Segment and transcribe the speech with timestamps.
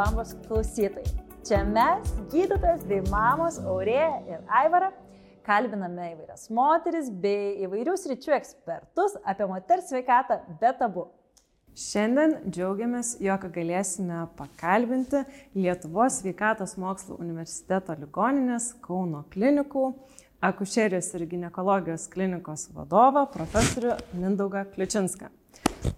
[0.00, 1.04] bambos klausytojai.
[1.44, 4.90] Čia mes, gydytojas bei mamos Aurėja ir Aivara,
[5.44, 11.08] kalbiname įvairias moteris bei įvairių sričių ekspertus apie moters sveikatą be tabu.
[11.76, 15.20] Šiandien džiaugiamės, jog galėsime pakalbinti
[15.54, 19.84] Lietuvos sveikatos mokslo universiteto ligoninės Kauno klinikų
[20.44, 25.28] akušerijos ir gynekologijos klinikos vadovą profesorių Mindaugą Kliučinską.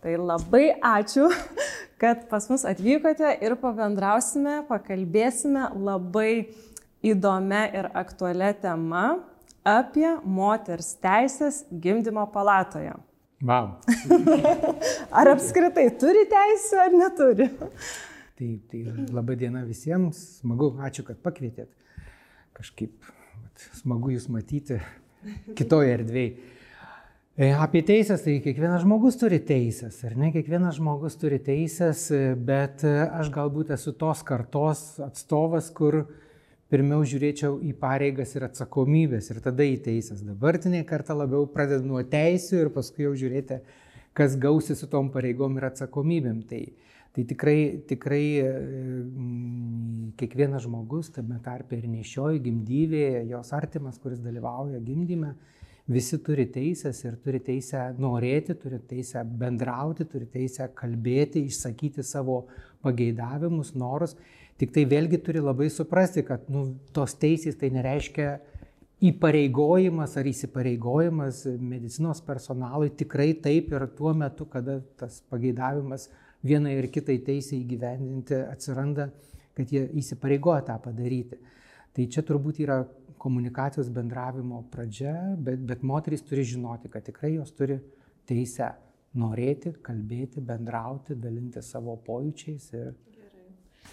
[0.02, 1.30] Tai labai ačiū,
[2.02, 6.48] kad pas mus atvykote ir pabendrausime, pakalbėsime labai
[7.06, 9.04] įdomią ir aktualią temą
[9.62, 12.96] apie moters teisės gimdymo palatoje.
[13.42, 13.76] Wow.
[15.18, 17.46] ar apskritai turi teisę ar neturi?
[18.38, 18.82] Tai, tai
[19.14, 21.70] labai diena visiems, smagu, ačiū, kad pakvietėt.
[22.58, 24.80] Kažkaip vat, smagu jūs matyti
[25.58, 26.50] kitoje erdvėje.
[27.32, 30.28] E, apie teisės, tai kiekvienas žmogus turi teisės, ar ne?
[30.34, 36.02] Kiekvienas žmogus turi teisės, bet aš galbūt esu tos kartos atstovas, kur
[36.68, 40.20] pirmiau žiūrėčiau į pareigas ir atsakomybės ir tada į teisės.
[40.26, 43.62] Dabartinė karta labiau pradeda nuo teisų ir paskui jau žiūrėti,
[44.12, 46.44] kas gausi su tom pareigom ir atsakomybėm.
[46.52, 46.60] Tai,
[47.16, 47.58] tai tikrai,
[47.88, 48.26] tikrai
[50.20, 55.32] kiekvienas žmogus, tame tarpe ir nešioji gimdyvėje, jos artimas, kuris dalyvauja gimdyme,
[55.90, 62.46] visi turi teisės ir turi teisę norėti, turi teisę bendrauti, turi teisę kalbėti, išsakyti savo
[62.82, 64.16] pageidavimus, norus.
[64.58, 68.36] Tik tai vėlgi turi labai suprasti, kad nu, tos teisės tai nereiškia
[69.02, 76.06] įpareigojimas ar įsipareigojimas medicinos personalui tikrai taip ir tuo metu, kada tas pageidavimas
[76.46, 79.08] vienai ir kitai teisė įgyvendinti atsiranda,
[79.58, 81.40] kad jie įsipareigoja tą padaryti.
[81.92, 82.78] Tai čia turbūt yra
[83.22, 87.78] komunikacijos bendravimo pradžia, bet, bet moterys turi žinoti, kad tikrai jos turi
[88.26, 88.72] teisę
[89.18, 92.70] norėti, kalbėti, bendrauti, dalinti savo pojūčiais.
[92.74, 92.92] Ir...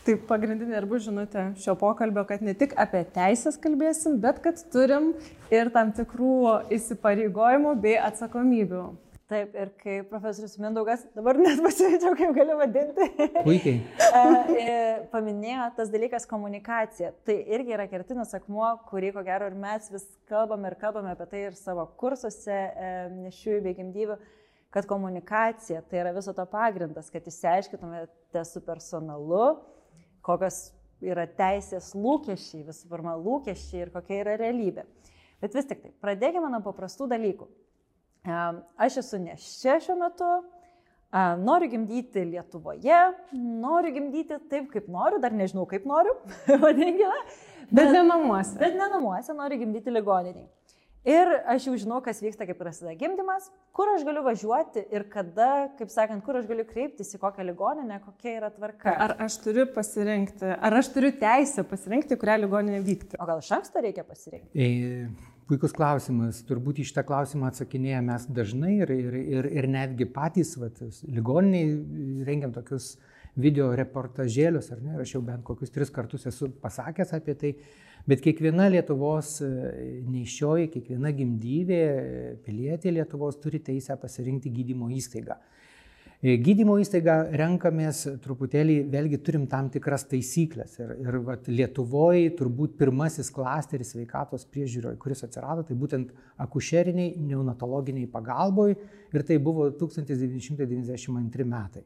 [0.06, 4.62] Tai pagrindinė ir bus žinutė šio pokalbio, kad ne tik apie teisės kalbėsim, bet kad
[4.74, 5.12] turim
[5.54, 6.40] ir tam tikrų
[6.78, 8.84] įsipareigojimų bei atsakomybių.
[9.30, 13.10] Taip, ir kai profesorius Mindaugas, dabar net pasivyčiau, kaip galiu vadinti.
[13.46, 13.82] Puikiai.
[14.10, 14.72] E,
[15.12, 17.12] paminėjo tas dalykas komunikacija.
[17.28, 21.28] Tai irgi yra kertinis akmuo, kurį ko gero ir mes vis kalbame ir kalbame apie
[21.30, 22.58] tai ir savo kursuose
[23.20, 24.18] nešiųjų bei gimdyvių,
[24.74, 29.46] kad komunikacija tai yra viso to pagrindas, kad išsiaiškintumėte su personalu,
[30.26, 30.72] kokios
[31.06, 34.90] yra teisės lūkesčiai, visų pirma lūkesčiai ir kokia yra realybė.
[35.40, 37.48] Bet vis tik tai, pradėkime nuo paprastų dalykų.
[38.80, 40.30] Aš esu neščia šiuo metu,
[41.42, 43.02] noriu gimdyti Lietuvoje,
[43.34, 46.16] noriu gimdyti taip, kaip noriu, dar nežinau, kaip noriu,
[46.66, 47.24] vadinkime.
[47.70, 48.58] Bet, bet ne namuose.
[48.62, 50.48] Bet ne namuose, noriu gimdyti ligoniniai.
[51.08, 53.46] Ir aš jau žinau, kas vyksta, kai prasideda gimdymas,
[53.76, 58.02] kur aš galiu važiuoti ir kada, kaip sakant, kur aš galiu kreiptis į kokią ligoninę,
[58.04, 58.92] kokia yra tvarka.
[59.06, 63.16] Ar aš turiu pasirinkti, ar aš turiu teisę pasirinkti, kurią ligoninę vykti?
[63.16, 64.52] O gal iš anksto reikia pasirinkti?
[64.60, 65.08] E,
[65.50, 66.44] Puikus klausimas.
[66.46, 70.78] Turbūt į šitą klausimą atsakinėja mes dažnai ir, ir, ir, ir netgi patys, vat,
[71.10, 71.72] ligoniniai,
[72.28, 72.92] rengiam tokius
[73.40, 77.52] video reportažėlius, ar ne, aš jau bent kokius tris kartus esu pasakęs apie tai,
[78.10, 79.50] bet kiekviena Lietuvos e,
[80.06, 81.82] neišioji, kiekviena gimdyvė,
[82.46, 85.40] pilietė Lietuvos turi teisę pasirinkti gydymo įstaigą.
[86.20, 90.74] E, gydymo įstaigą renkamės truputėlį, vėlgi turim tam tikras taisyklės.
[90.82, 96.12] Ir, ir vat, Lietuvoje turbūt pirmasis klasteris sveikatos priežiūroje, kuris atsirado, tai būtent
[96.44, 101.86] akušeriniai, neonatologiniai pagalboj ir tai buvo 1992 metai.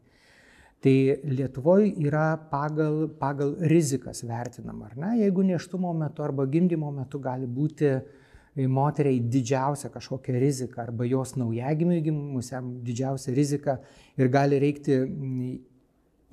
[0.82, 0.96] Tai
[1.30, 5.14] Lietuvoje yra pagal, pagal rizikas vertinama, ar ne?
[5.22, 8.23] Jeigu neštumo metu arba gimdymo metu gali būti uh,
[8.56, 13.80] moteriai didžiausia kažkokia rizika arba jos naujagimiui gimusiam didžiausia rizika
[14.18, 15.54] ir gali reikti mm,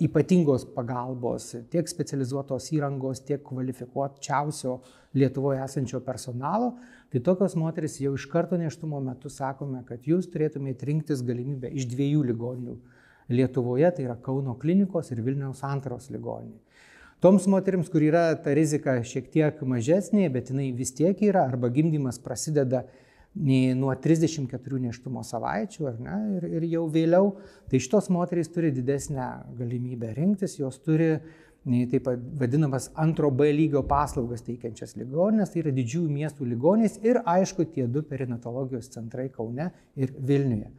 [0.01, 4.79] ypatingos pagalbos, tiek specializuotos įrangos, tiek kvalifikuočiausio
[5.13, 6.71] Lietuvoje esančio personalo,
[7.11, 11.89] tai tokios moteris jau iš karto neštumo metu sakome, kad jūs turėtumėte rinktis galimybę iš
[11.91, 12.77] dviejų ligoninių
[13.31, 16.57] Lietuvoje, tai yra Kauno klinikos ir Vilniaus antros ligoninė.
[17.21, 21.69] Toms moteriams, kur yra ta rizika šiek tiek mažesnė, bet jinai vis tiek yra, arba
[21.69, 22.87] gimdymas prasideda
[23.77, 27.35] nuo 34 neštumo savaičių, ar ne, ir, ir jau vėliau,
[27.69, 29.29] tai šitos moterys turi didesnę
[29.59, 31.13] galimybę rinktis, jos turi
[31.91, 32.09] taip
[32.41, 37.85] vadinamas antro B lygio paslaugas teikiančias ligoninės, tai yra didžiųjų miestų ligoninės ir aišku tie
[37.85, 40.71] du perinatologijos centrai Kaune ir Vilniuje.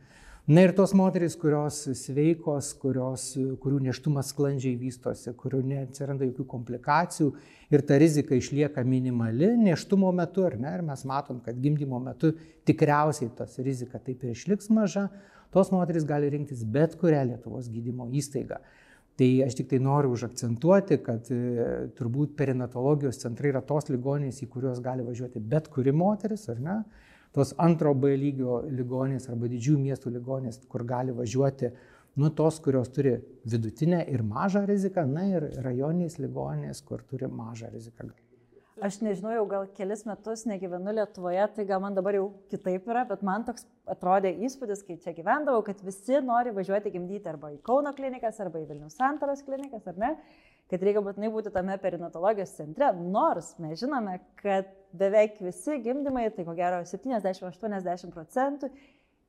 [0.46, 3.28] Na ir tos moterys, kurios sveikos, kurios,
[3.62, 7.28] kurių neštumas sklandžiai vystosi, kurių neatsiranda jokių komplikacijų
[7.70, 12.32] ir ta rizika išlieka minimali neštumo metu, ar ne, ir mes matom, kad gimdymo metu
[12.66, 15.04] tikriausiai tos rizika taip ir išliks maža,
[15.54, 18.58] tos moterys gali rinktis bet kurią Lietuvos gydymo įstaigą.
[19.14, 21.38] Tai aš tik tai noriu užakcentuoti, kad e,
[21.94, 26.80] turbūt perinatologijos centrai yra tos ligonės, į kuriuos gali važiuoti bet kuri moteris, ar ne?
[27.32, 31.70] Tos antro B lygio ligonės arba didžiųjų miestų ligonės, kur gali važiuoti
[32.20, 33.14] nu tos, kurios turi
[33.48, 38.10] vidutinę ir mažą riziką, na ir rajoniniais ligonės, kur turi mažą riziką.
[38.82, 43.04] Aš nežinau, jau gal kelis metus negyvenu Lietuvoje, tai gal man dabar jau kitaip yra,
[43.08, 47.60] bet man toks atrodė įspūdis, kai čia gyvendavau, kad visi nori važiuoti gimdyti arba į
[47.64, 50.10] Kauno klinikas, arba į Vilnius santaros klinikas, ar ne,
[50.72, 56.46] kad reikia būtinai būti tame perinatologijos centre, nors mes žinome, kad beveik visi gimdymai, tai
[56.46, 58.72] ko gero 70-80 procentų,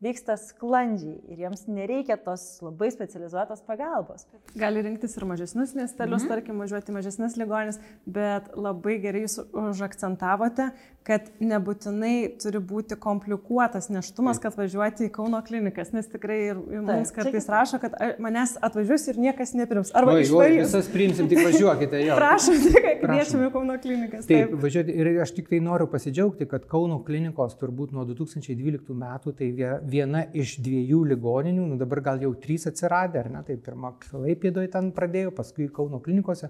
[0.03, 4.25] vyksta sklandžiai ir jiems nereikia tos labai specializuotos pagalbos.
[4.59, 6.33] Gali rinktis ir mažesnius miestelius, -hmm.
[6.33, 10.71] tarkim, važiuoti į mažesnes ligonis, bet labai gerai jūs užakcentavote,
[11.03, 17.11] kad nebūtinai turi būti komplikuotas neštumas, kad važiuoti į Kauno klinikas, nes tikrai ir mums
[17.15, 19.91] kartais rašo, kad manęs atvažiuos ir niekas neprims.
[19.99, 20.71] Arba išvažiuos.
[20.71, 22.15] Visas priimsim, tik važiuokite jo.
[22.21, 24.27] Prašom, tik kviečiame Kauno klinikas.
[24.29, 28.95] Taip, taip važiuoti ir aš tik tai noriu pasidžiaugti, kad Kauno klinikos turbūt nuo 2012
[29.03, 29.51] metų tai
[29.94, 34.72] viena iš dviejų ligoninių, nu dabar gal jau trys atsiradė, ar ne, tai pirmą Klaipėdoje
[34.74, 36.50] ten pradėjau, paskui Kauno klinikose,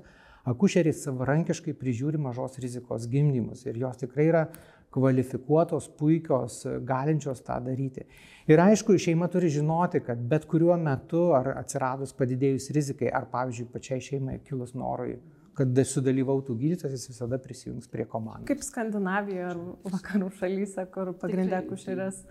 [0.49, 4.47] akušeriai savarankiškai prižiūri mažos rizikos gimdymus ir jos tikrai yra
[4.93, 8.05] kvalifikuotos, puikios, galinčios tą daryti.
[8.51, 13.71] Ir aišku, šeima turi žinoti, kad bet kuriuo metu, ar atsiradus padidėjus rizikai, ar pavyzdžiui
[13.73, 15.17] pačiai šeimai kilus norui
[15.57, 18.47] kad sudalyvautų gydytojas, jis visada prisijungs prie komandos.
[18.49, 19.59] Kaip Skandinavijoje ar
[19.93, 22.23] vakarų šalyse, kur pagrindė kušerės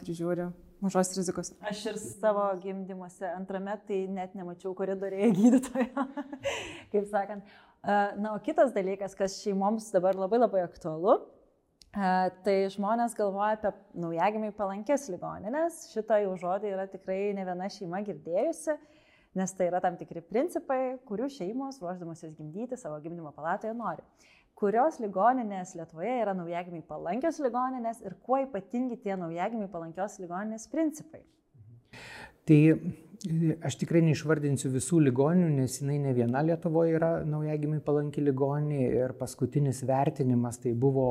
[0.00, 0.48] prižiūri
[0.84, 1.52] mažos rizikos.
[1.66, 6.04] Aš ir savo gimdymuose antrame, tai net nemačiau koridorėje gydytojo,
[6.92, 7.56] kaip sakant.
[7.88, 11.20] Na, o kitas dalykas, kas šeimoms dabar labai labai aktualu,
[12.44, 15.86] tai žmonės galvoja apie naujagimiai palankės ligoninės.
[15.94, 18.76] Šitą jau žodį yra tikrai ne viena šeima girdėjusi
[19.38, 24.04] nes tai yra tam tikri principai, kurių šeimos, ruoždamasis gimdyti savo gimdymo palatoje, nori.
[24.58, 31.20] Kurios ligoninės Lietuvoje yra naujagimiai palankios ligoninės ir kuo ypatingi tie naujagimiai palankios ligoninės principai?
[32.48, 32.58] Tai
[33.68, 39.14] aš tikrai neišvardinsiu visų ligoninių, nes jinai ne viena Lietuvoje yra naujagimiai palanki ligoninė ir
[39.20, 41.06] paskutinis vertinimas tai buvo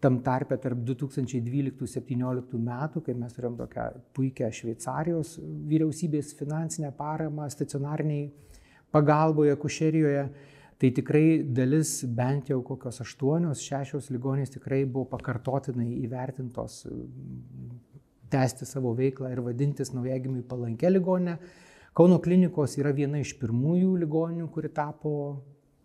[0.00, 8.30] tam tarpe tarp 2012-2017 metų, kai mes turėjom tokią puikią Šveicarijos vyriausybės finansinę paramą stacionariniai
[8.92, 10.24] pagalboje kušerijoje,
[10.80, 16.82] tai tikrai dalis bent jau kokios aštuonios, šešios ligonės tikrai buvo pakartotinai įvertintos
[18.32, 21.36] tęsti savo veiklą ir vadintis naujagimiui palankę ligonę.
[21.96, 25.12] Kauno klinikos yra viena iš pirmųjų ligoninių, kuri tapo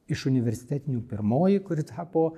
[0.07, 2.29] iš universitetinių pirmoji, kuri tapo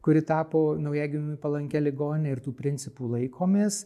[0.00, 3.84] kuri tapo naujagimiui palankę ligonę ir tų principų laikomės.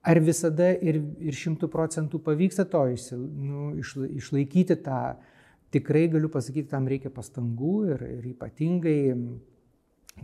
[0.00, 1.02] Ar visada ir,
[1.36, 2.86] šimtų procentų pavyksta to
[3.20, 5.18] nu, išla, išlaikyti tą,
[5.74, 8.98] tikrai galiu pasakyti, tam reikia pastangų ir, ir ypatingai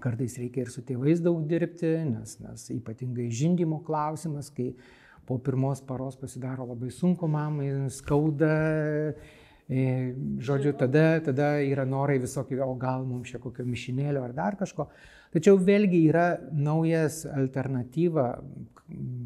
[0.02, 4.72] kartais reikia ir su tėvais daug dirbti, nes, nes ypatingai žindymo klausimas, kai
[5.26, 8.52] po pirmos paros pasidaro labai sunku mamai, skauda,
[9.66, 9.82] e,
[10.48, 14.88] žodžiu, tada, tada yra norai visokie, o gal mums čia kokio mišinėlio ar dar kažko.
[15.34, 18.28] Tačiau vėlgi yra naujas alternatyva.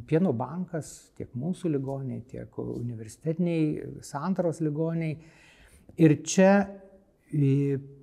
[0.09, 5.19] Pieno bankas tiek mūsų ligoniai, tiek universitetiniai, santaros ligoniai.
[5.99, 6.53] Ir čia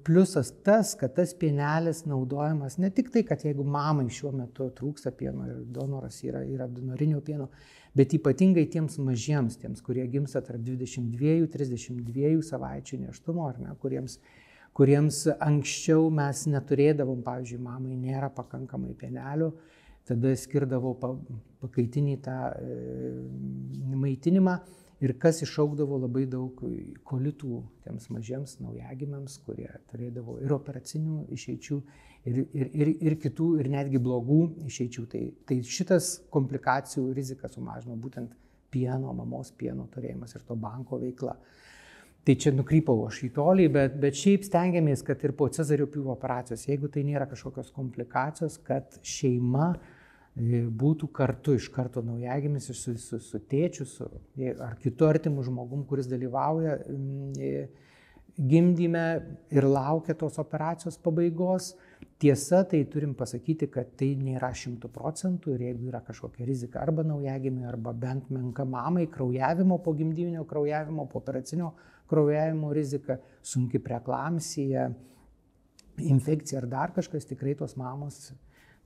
[0.08, 5.12] pliusas tas, kad tas pienelis naudojamas ne tik tai, kad jeigu mamai šiuo metu trūksta
[5.12, 7.50] pieno ir donoras yra, yra donorinio pieno,
[7.98, 14.20] bet ypatingai tiems mažiems, tiems, kurie gimsta tarp 22-32 savaičių neštumo, ar ne, kuriems
[14.78, 19.50] kuriems anksčiau mes neturėdavom, pavyzdžiui, mamai nėra pakankamai pienelių,
[20.08, 20.94] tada skirdavau
[21.64, 22.76] pakaitinį tą e,
[23.98, 24.60] maitinimą
[25.04, 26.62] ir kas išaugdavo labai daug
[27.08, 31.78] kolitų tiems mažiems naujagimiams, kurie turėdavo ir operacinių išeičių,
[32.30, 35.06] ir, ir, ir, ir kitų, ir netgi blogų išeičių.
[35.12, 38.34] Tai, tai šitas komplikacijų riziką sumažino būtent
[38.74, 41.38] pieno, mamos pieno turėjimas ir to banko veikla.
[42.28, 46.12] Tai čia nukrypau aš į tolį, bet, bet šiaip stengiamės, kad ir po cezario pjūvo
[46.12, 49.70] operacijos, jeigu tai nėra kažkokios komplikacijos, kad šeima
[50.38, 54.08] būtų kartu iš karto naujagimis su, su, su tėčiu su,
[54.62, 56.78] ar kitu artimu žmogum, kuris dalyvauja
[57.42, 57.68] e,
[58.38, 59.06] gimdyme
[59.50, 61.74] ir laukia tos operacijos pabaigos.
[62.22, 67.06] Tiesa, tai turim pasakyti, kad tai nėra šimtų procentų ir jeigu yra kažkokia rizika arba
[67.06, 71.74] naujagimiui, arba bent menka mamai, kraujavimo po gimdyvinio, kraujavimo po operacinio
[72.08, 74.88] kraujavimo rizika, sunki preklamsija,
[75.98, 78.32] infekcija ar dar kažkas, tikrai tos mamos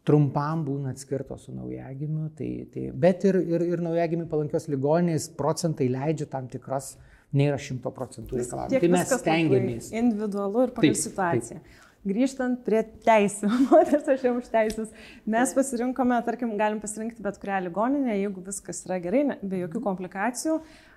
[0.07, 2.29] trumpam būna atskirtos su naujagimiu.
[2.37, 6.95] Tai, tai, bet ir, ir, ir naujagimiui palankios ligonės procentai leidžia tam tikras
[7.37, 8.81] nėra šimto procentų reikalavimų.
[8.81, 9.93] Tai mes stengiamės.
[9.95, 11.63] Individualu ir pagal Taip, situaciją.
[12.01, 14.93] Grįžtant prie teisų, moters aš jau už teisės,
[15.29, 20.57] mes pasirinkome, tarkim, galim pasirinkti bet kurią ligoninę, jeigu viskas yra gerai, be jokių komplikacijų.
[20.57, 20.90] A,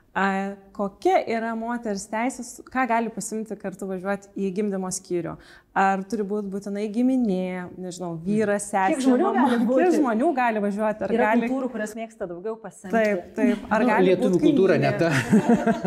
[0.74, 5.32] kokia yra moters teisės, ką gali pasimti kartu važiuoti į gimdymo skyrių?
[5.74, 9.40] Ar turi būti būtinai giminė, nežinau, vyras, sesė, žmonių mama?
[9.40, 9.88] gali kiek būti?
[9.96, 11.02] žmonių gali važiuoti?
[11.02, 11.48] Ar Yra gali...
[11.48, 12.94] kultūrų, kurios mėgsta daugiau pasiimti.
[12.94, 13.64] Taip, taip.
[13.74, 15.10] Ar Nu, gali lietuvių kultūra ne ta.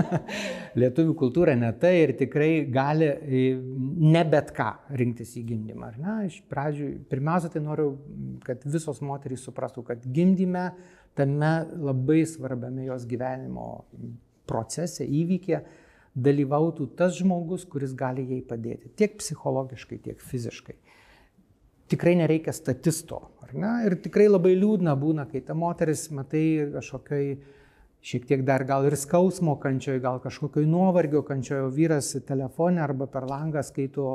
[0.84, 3.48] lietuvių kultūra ne ta ir tikrai gali e,
[4.12, 5.94] ne bet ką rinktis į gimdymą.
[5.94, 6.20] ar ne?
[6.28, 7.94] Iš pradžių, pirmiausia, tai noriu,
[8.44, 10.74] kad visos moterys suprastų, kad gimdyme
[11.18, 13.68] tame labai svarbiame jos gyvenimo
[14.48, 15.62] procese, įvykė,
[16.18, 18.94] dalyvautų tas žmogus, kuris gali jai padėti.
[18.98, 20.78] Tiek psichologiškai, tiek fiziškai
[21.88, 23.74] tikrai nereikia statisto, ar ne?
[23.88, 27.38] Ir tikrai labai liūdna būna, kai ta moteris, matai, kažkokiai
[28.08, 33.28] šiek tiek dar gal ir skausmo kančioje, gal kažkokioj nuovargio kančioje, vyras telefone arba per
[33.28, 34.08] langą skaito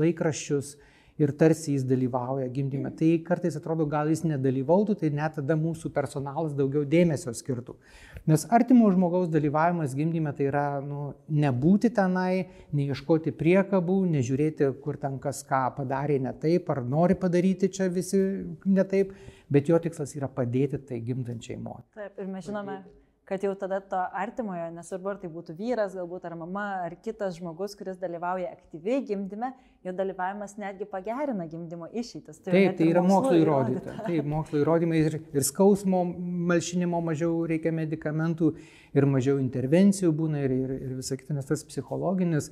[0.00, 0.76] laikraščius
[1.20, 2.90] ir tarsi jis dalyvauja gimdyme.
[2.96, 7.76] Tai kartais atrodo, gal jis nedalyvautų, tai net tada mūsų personalas daugiau dėmesio skirtų.
[8.30, 12.46] Nes artimo žmogaus dalyvavimas gimdyme tai yra nu, nebūti tenai,
[12.76, 18.20] neieškoti priekabų, nežiūrėti, kur ten kas ką padarė ne taip, ar nori padaryti čia visi
[18.64, 19.12] ne taip,
[19.50, 22.08] bet jo tikslas yra padėti tai gimdančiai moteriai.
[22.08, 22.80] Taip, ir mes žinome,
[23.30, 27.36] kad jau tada to artimojo, nesvarbu ar tai būtų vyras, galbūt ar mama, ar kitas
[27.36, 29.52] žmogus, kuris dalyvauja aktyviai gimdyme,
[29.86, 32.42] jo dalyvavimas netgi pagerina gimdymo išeitis.
[32.42, 33.94] jau Taip, tai yra mokslo mokslu įrodyta.
[34.08, 36.02] Taip, mokslo įrodymai ir, ir skausmo
[36.50, 38.50] malšinimo mažiau reikia medikamentų
[38.98, 42.50] ir mažiau intervencijų būna ir, ir, ir visą kitą, nes tas psichologinis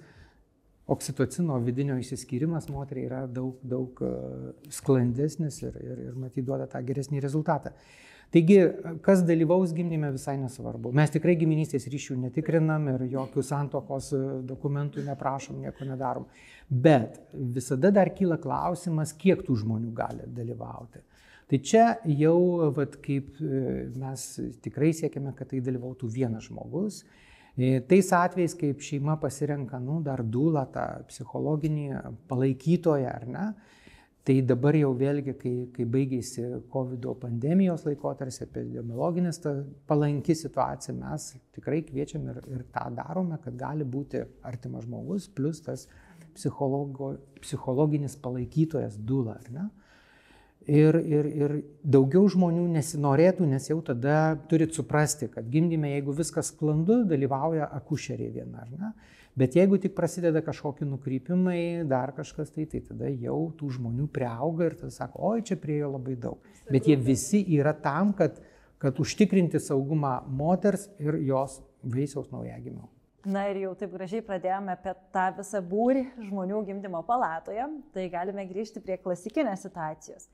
[0.89, 4.13] oksitocino vidinio įsiskyrimas moteriai yra daug, daug e,
[4.73, 7.75] sklandesnis ir, ir, ir matyt duoda tą geresnį rezultatą.
[8.29, 8.59] Taigi,
[9.01, 10.91] kas dalyvaus gimdyme visai nesvarbu.
[10.97, 14.21] Mes tikrai giminystės ryšių netikrinam ir jokių santokos e,
[14.51, 16.27] dokumentų neprašom, nieko nedarom.
[16.69, 17.17] Bet
[17.57, 21.01] visada dar kyla klausimas, kiek tų žmonių gali dalyvauti.
[21.49, 22.37] Tai čia jau,
[22.77, 23.63] vat, kaip e,
[23.97, 24.27] mes
[24.61, 27.01] tikrai siekiame, kad tai dalyvautų vienas žmogus.
[27.57, 33.49] E, Tais atvejais, kaip šeima pasirenka, nu, dar dūlą, tą psichologinį palaikytoją, ar ne,
[34.27, 39.55] tai dabar jau vėlgi, kai, kai baigėsi COVID pandemijos laikotarpis, epidemiologinis ta
[39.89, 45.63] palanki situacija, mes tikrai kviečiam ir, ir tą darome, kad gali būti artimas žmogus, plus
[45.65, 45.87] tas
[46.39, 49.69] psichologinis palaikytojas dūla, ar ne?
[50.69, 56.51] Ir, ir, ir daugiau žmonių nesinorėtų, nes jau tada turit suprasti, kad gimdyme, jeigu viskas
[56.53, 58.91] sklandu, dalyvauja akušeriai viena, ar ne?
[59.39, 64.67] Bet jeigu tik prasideda kažkokie nukrypimai, dar kažkas tai, tai tada jau tų žmonių priauga
[64.67, 66.43] ir tada sako, oi, čia priejo labai daug.
[66.67, 68.41] Bet jie visi yra tam, kad,
[68.83, 72.89] kad užtikrinti saugumą moters ir jos vaisiaus naujagimio.
[73.29, 78.47] Na ir jau taip gražiai pradėjome apie tą visą būrį žmonių gimdymo palatoje, tai galime
[78.49, 80.27] grįžti prie klasikinės situacijos.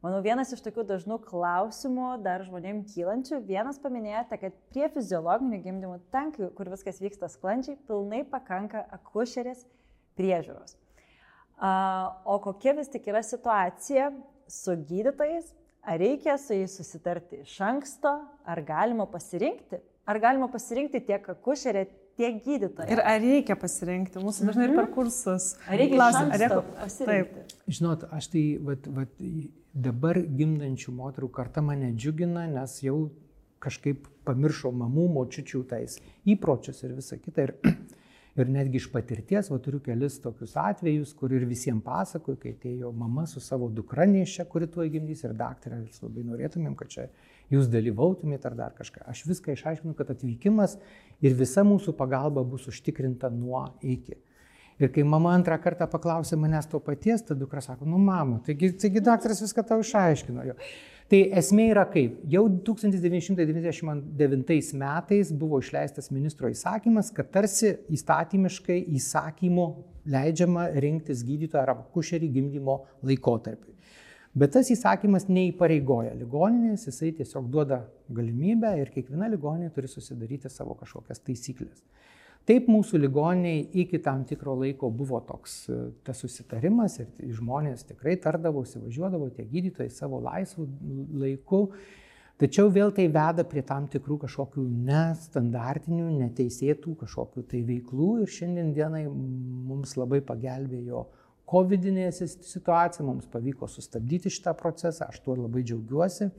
[0.00, 5.98] Manau, vienas iš tokių dažnų klausimų dar žmonėms kylančių, vienas paminėjote, kad prie fiziologinių gimdymų,
[6.14, 9.66] ten, kur viskas vyksta sklandžiai, pilnai pakanka akušerės
[10.16, 10.78] priežiūros.
[11.60, 11.72] A,
[12.24, 14.08] o kokia vis tik yra situacija
[14.48, 15.52] su gydytojais?
[15.84, 18.14] Ar reikia su jais susitarti iš anksto,
[18.44, 19.82] ar galima pasirinkti?
[20.08, 22.88] Ar galima pasirinkti tiek akušerę, tiek gydytoją?
[22.92, 24.20] Ir ar reikia pasirinkti?
[24.24, 25.54] Mūsų dažnai ir per kursus.
[25.68, 27.46] Ar reikia klausia, iš ar reikia- pasirinkti?
[27.78, 29.14] Žinot, aš tai vat, vat,
[29.74, 33.10] dabar gimdančių moterų karta mane džiugina, nes jau
[33.62, 35.98] kažkaip pamiršau mamų, močiučių tais
[36.28, 37.46] įpročius ir visą kitą.
[37.48, 37.54] Ir,
[38.40, 42.92] ir netgi iš patirties, va turiu kelis tokius atvejus, kur ir visiems pasakoju, kai atėjo
[42.96, 47.06] mama su savo dukra nešia, kuri tuo gimdys ir daktarė, vis labai norėtumėm, kad čia
[47.52, 49.04] jūs dalyvautumėte ar dar kažką.
[49.10, 50.78] Aš viską išaiškinu, kad atvykimas
[51.20, 54.18] ir visa mūsų pagalba bus užtikrinta nuo iki.
[54.80, 58.72] Ir kai mama antrą kartą paklausė manęs to paties, ta dukra sako, nu mama, taigi,
[58.80, 60.46] taigi daktaras viską tau išaiškino.
[60.48, 60.54] Jo.
[61.10, 69.64] Tai esmė yra kaip, jau 1999 metais buvo išleistas ministro įsakymas, kad tarsi įstatymiškai įsakymu
[70.14, 73.74] leidžiama rinktis gydytoją ar akušerį gimdymo laikotarpiui.
[74.38, 80.78] Bet tas įsakymas neįpareigoja ligoninės, jisai tiesiog duoda galimybę ir kiekviena ligoninė turi susidaryti savo
[80.78, 81.82] kažkokias taisyklės.
[82.48, 88.16] Taip mūsų ligoniniai iki tam tikro laiko buvo toks e, tas susitarimas ir žmonės tikrai
[88.22, 90.66] tardavosi, važiuodavo tie gydytojai savo laisvų
[91.20, 91.66] laiku.
[92.40, 98.70] Tačiau vėl tai veda prie tam tikrų kažkokių nestandartinių, neteisėtų kažkokių tai veiklų ir šiandien
[98.72, 101.04] dienai mums labai pagelbėjo
[101.50, 101.84] COVID
[102.22, 106.30] situacija, mums pavyko sustabdyti šitą procesą, aš tuo labai džiaugiuosi.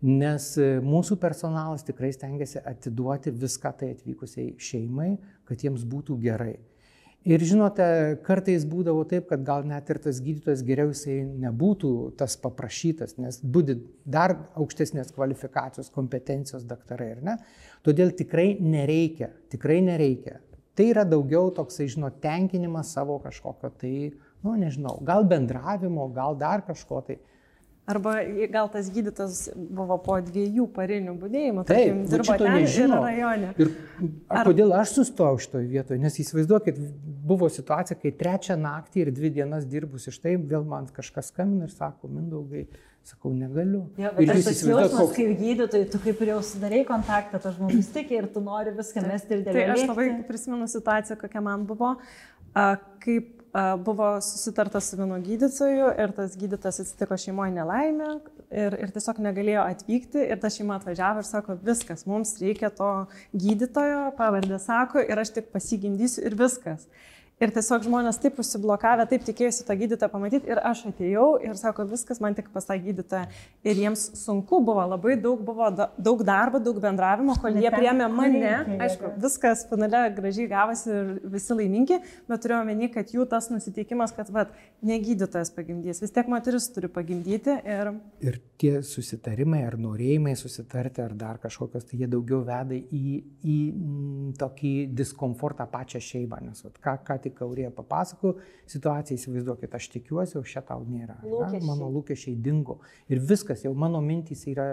[0.00, 5.12] Nes e, mūsų personalas tikrai stengiasi atiduoti viską tai atvykusiai šeimai,
[5.44, 6.54] kad jiems būtų gerai.
[7.28, 7.84] Ir žinote,
[8.24, 13.42] kartais būdavo taip, kad gal net ir tas gydytojas geriau jisai nebūtų tas paprašytas, nes
[13.44, 13.76] būdi
[14.08, 17.34] dar aukštesnės kvalifikacijos, kompetencijos daktarai, ar ne?
[17.84, 20.38] Todėl tikrai nereikia, tikrai nereikia.
[20.72, 23.94] Tai yra daugiau toksai, žinot, tenkinimas savo kažkokio tai,
[24.40, 27.18] nu nežinau, gal bendravimo, gal dar kažko tai.
[27.88, 28.12] Arba
[28.52, 31.78] gal tas gydytas buvo po dviejų parinių būdėjimų, va
[32.12, 32.98] dirbo ten ir nežino.
[33.02, 33.48] rajone.
[33.56, 33.70] Ir
[34.28, 34.44] ar...
[34.46, 35.98] kodėl aš sustojau šitoje vietoje?
[36.02, 36.78] Nes įsivaizduokit,
[37.26, 41.66] buvo situacija, kai trečią naktį ir dvi dienas dirbus iš tai, vėl man kažkas skambina
[41.66, 42.66] ir sako, mindaugai,
[43.10, 43.82] sakau, negaliu.
[43.98, 45.18] Jo, ir jūs tas įsivaizduojat, jausmas, koks...
[45.18, 49.06] kaip gydytojai, tu kaip ir jau sudarai kontaktą, tas žmogus tiki ir tu nori viską
[49.08, 51.96] mesti ir Tai dėl aš labai prisimenu situaciją, kokia man buvo,
[52.54, 52.70] a,
[53.02, 53.39] kaip
[53.84, 58.10] buvo susitarta su vienu gydytoju ir tas gydytojas atsitiko šeimoje nelaimę
[58.50, 62.90] ir, ir tiesiog negalėjo atvykti ir ta šeima atvažiavo ir sako, viskas, mums reikia to
[63.34, 66.86] gydytojo, pavardė sako ir aš tik pasigimdysiu ir viskas.
[67.40, 71.86] Ir tiesiog žmonės taip užsiblokavę, taip tikėjusi tą gydytoją pamatyti ir aš atėjau ir sako,
[71.88, 73.30] viskas man tik pas tą gydytoją.
[73.64, 78.10] Ir jiems sunku buvo, labai daug buvo da, daug darbo, daug bendravimo, kol jie priemė
[78.12, 78.50] mane.
[78.84, 84.12] Aišku, viskas finale gražiai gavosi ir visi laimingi, bet turiu omeny, kad jų tas nusiteikimas,
[84.18, 84.52] kad vat,
[84.84, 87.56] ne gydytojas pagimdys, vis tiek moteris turi pagimdyti.
[87.64, 87.92] Ir...
[88.20, 93.58] ir tie susitarimai ar norėjimai susitarti ar dar kažkokios, tai jie daugiau veda į, į
[94.40, 96.44] tokį diskomfortą pačią šeimą.
[96.44, 98.36] Nes vat, ką, ką tik Kaurė papasako,
[98.70, 101.18] situaciją įsivaizduokit, aš tikiuosi, o šia tau nėra.
[101.24, 101.66] Lūkesčiai.
[101.66, 102.80] Mano lūkesčiai dingo.
[103.10, 104.72] Ir viskas, jau mano mintys yra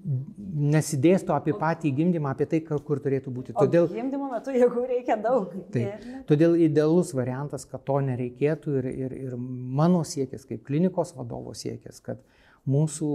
[0.00, 3.54] nesidėsto apie patį gimdymą, apie tai, kur turėtų būti.
[3.56, 3.86] Todėl...
[3.88, 5.52] Todėl, Gimdymo metu jėgų reikia daug.
[5.74, 11.54] taip, todėl idealus variantas, kad to nereikėtų ir, ir, ir mano siekis, kaip klinikos vadovo
[11.56, 12.22] siekis, kad
[12.68, 13.08] mūsų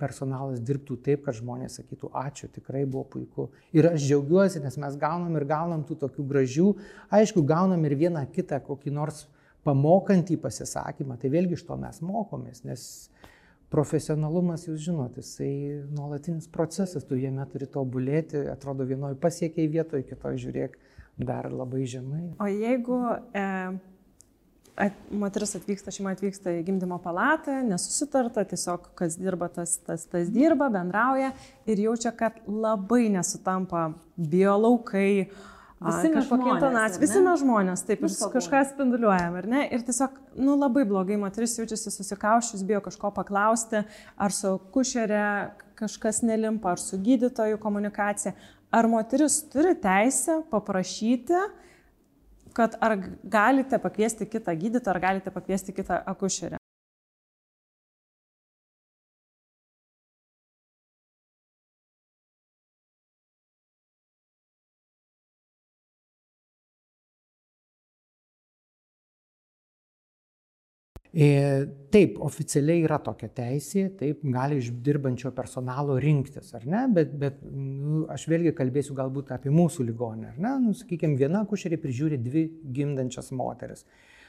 [0.00, 3.48] personalas dirbtų taip, kad žmonės sakytų, ačiū, tikrai buvo puiku.
[3.76, 6.68] Ir aš džiaugiuosi, nes mes gaunam ir gaunam tų tokių gražių,
[7.14, 9.26] aišku, gaunam ir vieną kitą kokį nors
[9.66, 12.82] pamokantį pasisakymą, tai vėlgi iš to mes mokomės, nes
[13.72, 20.40] profesionalumas, jūs žinot, jisai nuolatinis procesas, tu jame turi tobulėti, atrodo vienoje pasiekiai vietoje, kitoje
[20.46, 20.78] žiūrėk
[21.18, 22.22] dar labai žemai.
[22.40, 22.98] O jeigu
[23.36, 23.44] e,
[24.78, 30.32] at, moteris atvyksta, šeima atvyksta į gimdymo palatą, nesusitarta, tiesiog kas dirba, tas, tas, tas
[30.32, 31.32] dirba, bendrauja
[31.68, 35.28] ir jaučia, kad labai nesutampa biolaukai,
[35.78, 39.60] Visi mes kažkokia žmonės, intonacija, ar visi mes žmonės, taip, ir kažką spinduliuojam, ar ne?
[39.70, 43.84] Ir tiesiog, nu, labai blogai moteris jaučiasi susikaušus, bijo kažko paklausti,
[44.18, 45.28] ar su kušerė
[45.78, 48.34] kažkas nelimpa, ar su gydytoju komunikacija.
[48.74, 51.46] Ar moteris turi teisę paprašyti,
[52.58, 56.57] kad ar galite pakviesti kitą gydytoją, ar galite pakviesti kitą akušerę.
[71.08, 77.38] Taip, oficialiai yra tokia teisė, taip, gali iš dirbančio personalo rinktis, ar ne, bet, bet
[77.48, 82.18] nu, aš vėlgi kalbėsiu galbūt apie mūsų ligonę, ar ne, nu, sakykime, viena kušerė prižiūri
[82.20, 82.44] dvi
[82.76, 83.86] gimdančias moteris.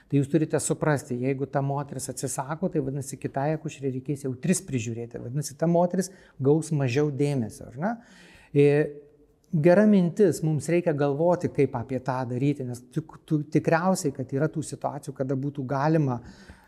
[0.10, 4.64] Tai jūs turite suprasti, jeigu ta moteris atsisako, tai vadinasi, kitai kušerė reikės jau tris
[4.66, 6.10] prižiūrėti, vadinasi, ta moteris
[6.42, 7.92] gaus mažiau dėmesio, ar ne?
[8.56, 8.72] E,
[9.50, 14.46] Gera mintis, mums reikia galvoti, kaip apie tą daryti, nes tik, tu, tikriausiai, kad yra
[14.46, 16.59] tų situacijų, kada būtų galima e,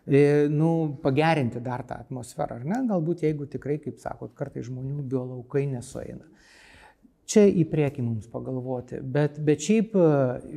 [0.49, 2.79] nu, pagerinti dar tą atmosferą, ar ne?
[2.89, 6.25] Galbūt jeigu tikrai, kaip sakot, kartai žmonių biolaukai nesueina.
[7.31, 10.07] Čia į priekį mums pagalvoti, bet, bet šiaip e,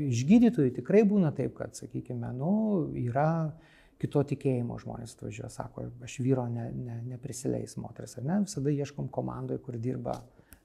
[0.08, 2.54] iš gydytojų tikrai būna taip, kad, sakykime, nu,
[2.98, 3.52] yra
[4.00, 8.40] kito tikėjimo žmonės atvažiuoja, sako, aš vyro ne, ne, neprisileis moteris, ar ne?
[8.48, 10.16] Visada ieškom komandoje, kur dirba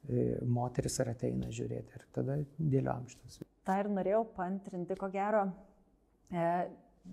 [0.07, 3.43] e, moteris ar ateina žiūrėti ir tada dėliojam šitas.
[3.67, 5.45] Ta ir norėjau pantrinti, ko gero,
[6.31, 6.47] e,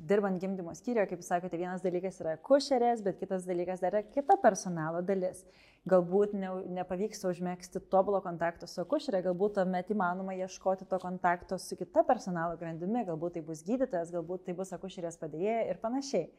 [0.08, 4.36] dirbant gimdymo skyriuje, kaip sakote, vienas dalykas yra kušerės, bet kitas dalykas dar yra kita
[4.42, 5.44] personalo dalis.
[5.86, 11.78] Galbūt ne, nepavyksta užmėgsti tobulo kontakto su kušerė, galbūt tuomet įmanoma ieškoti to kontakto su
[11.78, 16.30] kita personalo grandimi, galbūt tai bus gydytojas, galbūt tai bus akušerės padėjėja ir panašiai.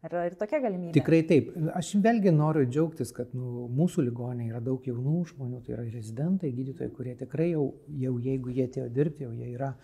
[0.00, 0.94] Yra ir tokia galimybė.
[0.96, 1.50] Tikrai taip.
[1.76, 6.54] Aš vėlgi noriu džiaugtis, kad nu, mūsų ligonė yra daug jaunų žmonių, tai yra rezidentai,
[6.56, 7.66] gydytojai, kurie tikrai jau,
[8.00, 9.74] jau jeigu jie atėjo dirbti, jau jie yra,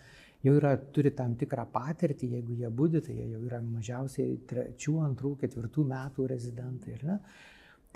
[0.47, 4.97] jau yra, turi tam tikrą patirtį, jeigu jie būdi, tai jie jau yra mažiausiai trečių,
[5.09, 6.99] antrų, ketvirtų metų rezidentai.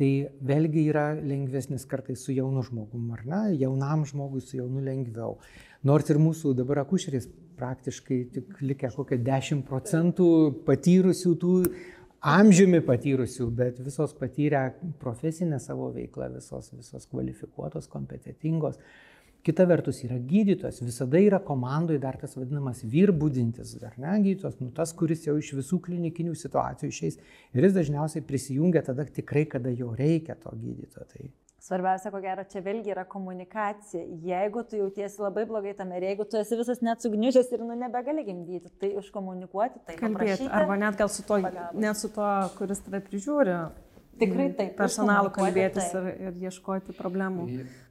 [0.00, 0.10] Tai
[0.48, 3.40] vėlgi yra lengvesnis kartais su jaunu žmogum, ar ne?
[3.60, 5.36] Jaunam žmogui su jaunu lengviau.
[5.84, 7.28] Nors ir mūsų dabar akušeris
[7.60, 10.28] praktiškai tik likę kokie 10 procentų
[10.64, 11.54] patyrusių tų
[12.20, 18.80] amžiumi patyrusių, bet visos patyrę profesinę savo veiklą, visos, visos kvalifikuotos, kompetitingos.
[19.46, 24.68] Kita vertus yra gydytojas, visada yra komandoje dar tas vadinamas vyrbūdintis, ar ne gydytojas, nu
[24.76, 27.20] tas, kuris jau iš visų klinikinių situacijų išeis
[27.56, 31.08] ir jis dažniausiai prisijungia tada tikrai, kada jo reikia to gydytojo.
[31.14, 34.00] Tai Svarbiausia, ko gero, čia vėlgi yra komunikacija.
[34.24, 37.76] Jeigu tu jautiesi labai blogai tame ir jeigu tu esi visas net sugniužęs ir nu
[37.76, 40.48] nebegali gimdyti, tai iškomunikuoti, tai kalbėti.
[40.48, 41.36] Arba net gal su to,
[41.76, 43.58] net su to, kuris tave prižiūri.
[44.20, 44.74] Tikrai taip.
[44.78, 47.46] Personalų kalbėtis ir, ir ieškoti problemų.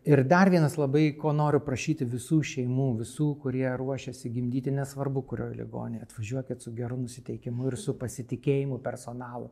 [0.10, 5.58] Ir dar vienas labai, ko noriu prašyti visų šeimų, visų, kurie ruošiasi gimdyti, nesvarbu, kurioje
[5.60, 9.50] ligonėje, atvažiuokit su geru nusiteikimu ir su pasitikėjimu personalu.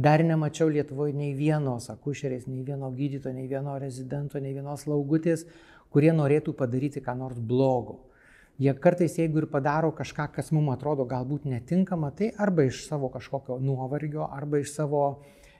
[0.00, 5.44] Dar nemačiau Lietuvoje nei vienos akušerės, nei vieno gydytojo, nei vieno rezidento, nei vienos laugutės,
[5.92, 7.98] kurie norėtų padaryti ką nors blogo.
[8.60, 13.08] Jie kartais, jeigu ir padaro kažką, kas mums atrodo galbūt netinkama, tai arba iš savo
[13.12, 15.04] kažkokio nuovargio, arba iš savo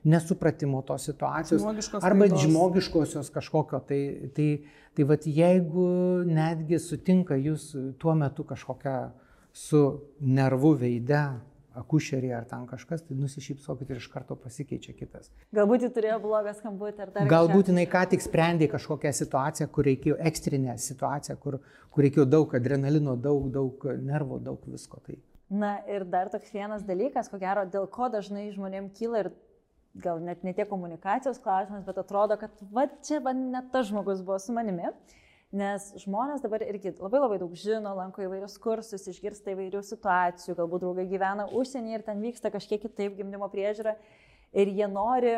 [0.05, 2.47] nesupratimo tos situacijos, Žmogiškos arba klaidos.
[2.47, 3.81] žmogiškosios kažkokio.
[3.89, 4.01] Tai,
[4.37, 4.49] tai,
[4.97, 5.87] tai vat, jeigu
[6.29, 8.97] netgi sutinka jūs tuo metu kažkokią
[9.53, 9.85] su
[10.21, 11.23] nervu veide
[11.81, 15.31] akušerį ar ten kažkas, tai nusišypsokit ir iš karto pasikeičia kitas.
[15.55, 17.31] Galbūt jis turėjo blogą skambutį ar dar kažką.
[17.31, 21.61] Galbūt jinai ką tik sprendė kažkokią situaciją, kur reikėjo ekstrinę situaciją, kur,
[21.95, 24.99] kur reikėjo daug adrenalino, daug, daug nervų, daug visko.
[25.07, 25.21] Tai.
[25.51, 29.31] Na ir dar toks vienas dalykas, ko gero, dėl ko dažnai žmonėm kyla ir
[29.95, 34.23] gal net ne tiek komunikacijos klausimas, bet atrodo, kad va čia va net tas žmogus
[34.23, 34.93] buvo su manimi.
[35.51, 40.85] Nes žmonės dabar irgi labai labai daug žino, lanko įvairius kursus, išgirsta įvairių situacijų, galbūt
[40.85, 43.97] draugai gyvena užsienyje ir ten vyksta kažkiek kitaip gimdymo priežiūra
[44.55, 45.35] ir jie nori,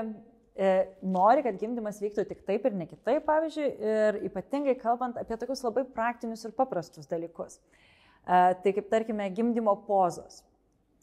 [0.52, 5.40] e, nori, kad gimdymas vyktų tik taip ir ne kitaip, pavyzdžiui, ir ypatingai kalbant apie
[5.40, 7.56] tokius labai praktinius ir paprastus dalykus.
[7.56, 10.42] E, tai kaip tarkime gimdymo pozos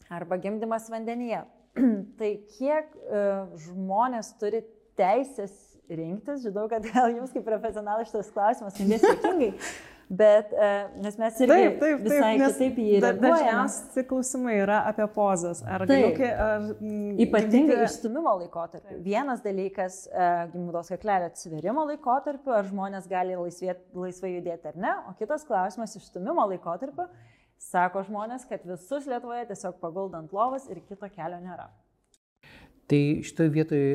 [0.06, 1.42] arba gimdymas vandenyje.
[2.20, 3.24] tai kiek e,
[3.66, 4.64] žmonės turi
[4.98, 5.54] teisės
[5.90, 6.44] rinktis.
[6.46, 9.54] Žinau, kad gal jums kaip profesionalai šitas klausimas skambės juokingai.
[10.10, 13.28] Bet, e, nes mes irgi taip, taip, taip, visai kitaip į jį reaguojame.
[13.30, 15.60] Dažniausiai klausimai yra apie pozas.
[15.62, 16.64] Ar galiukai, ar...
[16.80, 17.84] Mm, Ypatingai gimdyti...
[17.86, 18.88] išstumimo laikotarpiu.
[18.88, 19.04] Taip.
[19.04, 24.96] Vienas dalykas uh, gimdos kaklelio atsiverimo laikotarpiu, ar žmonės gali laisvėt, laisvai judėti ar ne.
[25.06, 27.06] O kitas klausimas išstumimo laikotarpiu.
[27.60, 31.68] Sako žmonės, kad visus Lietuvoje tiesiog paguldant lovas ir kito kelio nėra.
[32.90, 33.90] Tai šitoje vietoje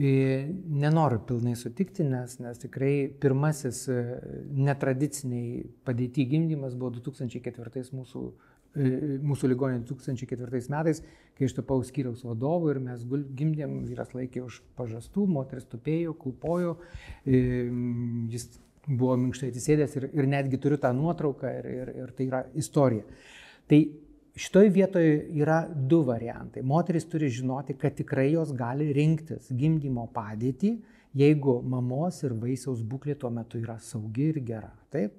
[0.00, 3.96] Nenoriu pilnai sutikti, nes, nes tikrai pirmasis e,
[4.56, 8.22] netradiciniai padėti gimdymas buvo 2004 mūsų,
[8.80, 11.02] e, mūsų ligonė 2004 metais,
[11.36, 16.78] kai aš tapau skyriaus vadovu ir mes gimdėm, vyras laikė už pažastų, moteris tupėjo, kulpojo,
[17.26, 17.42] e,
[18.32, 18.48] jis
[18.88, 23.04] buvo minkštai atsisėdęs ir, ir netgi turiu tą nuotrauką ir, ir, ir tai yra istorija.
[23.70, 23.80] Tai
[24.40, 26.62] Šitoj vietoje yra du variantai.
[26.62, 30.70] Moteris turi žinoti, kad tikrai jos gali rinktis gimdymo padėtį,
[31.18, 34.70] jeigu mamos ir vaisiaus būklė tuo metu yra saugi ir gera.
[34.94, 35.16] Taip?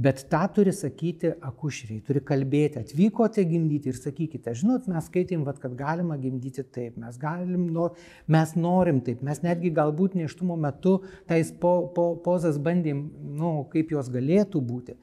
[0.00, 5.58] Bet tą turi sakyti akušeriai, turi kalbėti, atvykote gimdyti ir sakykite, žinot, mes skaitėm, vat,
[5.60, 7.90] kad galima gimdyti taip, mes, galim, no,
[8.32, 10.94] mes norim taip, mes netgi galbūt neštumo metu
[11.28, 13.02] tais po, po, pozas bandėm,
[13.36, 14.96] nu, kaip jos galėtų būti.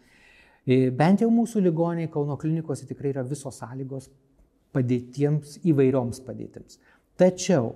[0.66, 4.10] E, bent jau mūsų ligoniai Kauno klinikose tikrai yra visos sąlygos
[4.74, 6.82] padėtiems įvairioms padėtims.
[7.22, 7.76] Tačiau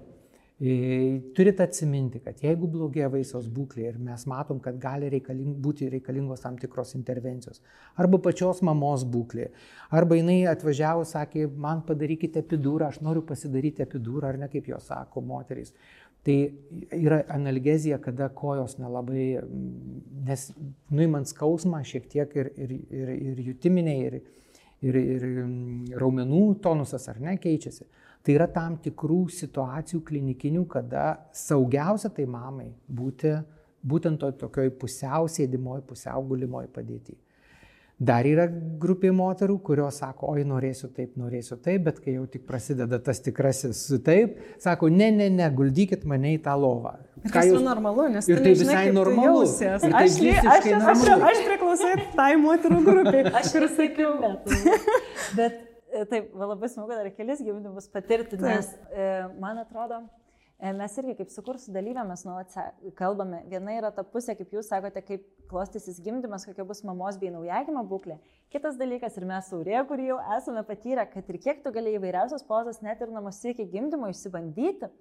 [0.62, 6.43] turite atsiminti, kad jeigu blogėja vaisiaus būklė ir mes matom, kad gali reikaling, būti reikalingos
[6.43, 7.63] tam tikros intervencijos,
[7.97, 9.47] arba pačios mamos būklė,
[9.89, 14.86] arba jinai atvažiavo, sakė, man padarykite epidūrą, aš noriu pasidaryti epidūrą, ar ne kaip jos
[14.91, 15.74] sako moterys.
[16.21, 16.36] Tai
[16.93, 19.41] yra analgezija, kada kojos nelabai,
[20.28, 20.43] nes
[20.93, 24.21] nuimant skausmą šiek tiek ir, ir, ir, ir jutiminiai, ir,
[24.86, 27.89] ir, ir raumenų tonusas ar ne keičiasi.
[28.21, 33.34] Tai yra tam tikrų situacijų klinikinių, kada saugiausia tai mamai būti
[33.81, 37.19] būtent to tokioj pusiau sėdimoji, pusiau gulimoji padėtyje.
[38.01, 38.47] Dar yra
[38.81, 43.21] grupė moterų, kurios sako, oi norėsiu taip, norėsiu taip, bet kai jau tik prasideda tas
[43.21, 46.95] tikrasis taip, sako, ne, ne, ne, guldykit mane į tą lovą.
[47.29, 47.62] Ką jūs...
[47.62, 49.43] normalu, nes ir tai visai normalu.
[49.45, 50.17] Aš, aš,
[50.55, 53.27] aš, aš, aš priklausau tai moterų grupiai.
[53.38, 54.55] aš ir sakiau, bet.
[55.38, 55.62] bet
[56.12, 59.06] taip, labai smagu dar kelis gyvenimus patirti, nes e,
[59.41, 60.01] man atrodo,
[60.62, 62.54] E, mes irgi kaip su kursų dalyvėmis nuolat
[62.99, 63.39] kalbame.
[63.49, 67.82] Viena yra ta pusė, kaip jūs sakote, kaip klostysis gimdymas, kokia bus mamos bei naujagimo
[67.89, 68.19] būklė.
[68.54, 72.45] Kitas dalykas, ir mes saurė, kur jau esame patyrę, kad ir kiek tu gali įvairiausios
[72.45, 74.91] pozas net ir namuose iki gimdymo išsibandyti,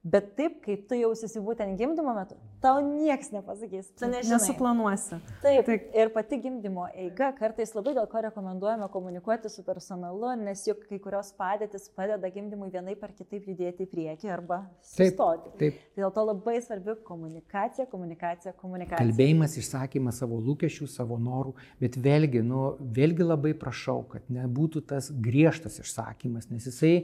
[0.00, 3.90] Bet taip, kaip tu jausiasi būtent gimdymo metu, tau nieks nepasakys.
[4.00, 4.38] Tu nežinai.
[4.38, 5.18] Nesuplanuosi.
[5.42, 5.90] Taip, taip.
[5.92, 11.02] Ir pati gimdymo eiga kartais labai dėl ko rekomenduojame komunikuoti su personalu, nes juk kai
[11.04, 15.52] kurios padėtis padeda gimdymui vienai par kitaip judėti į priekį arba sustoti.
[15.52, 15.84] Taip, taip.
[16.00, 19.04] Dėl to labai svarbi komunikacija, komunikacija, komunikacija.
[19.04, 25.12] Kalbėjimas, išsakymas savo lūkesčių, savo norų, bet vėlgi, nu, vėlgi labai prašau, kad nebūtų tas
[25.12, 26.94] griežtas išsakymas, nes jisai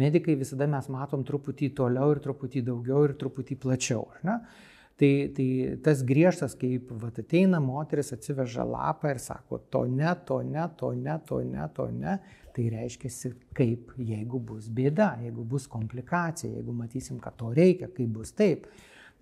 [0.00, 4.06] medikai visada mes matom truputį toliau ir truputį daugiau ir truputį plačiau.
[4.22, 5.46] Tai, tai
[5.82, 10.92] tas griežtas, kaip vat, ateina moteris, atsiveža lapą ir sako, to ne, to ne, to
[10.94, 12.18] ne, to ne, to ne,
[12.54, 18.12] tai reiškia, kaip jeigu bus bėda, jeigu bus komplikacija, jeigu matysim, kad to reikia, kaip
[18.14, 18.68] bus taip.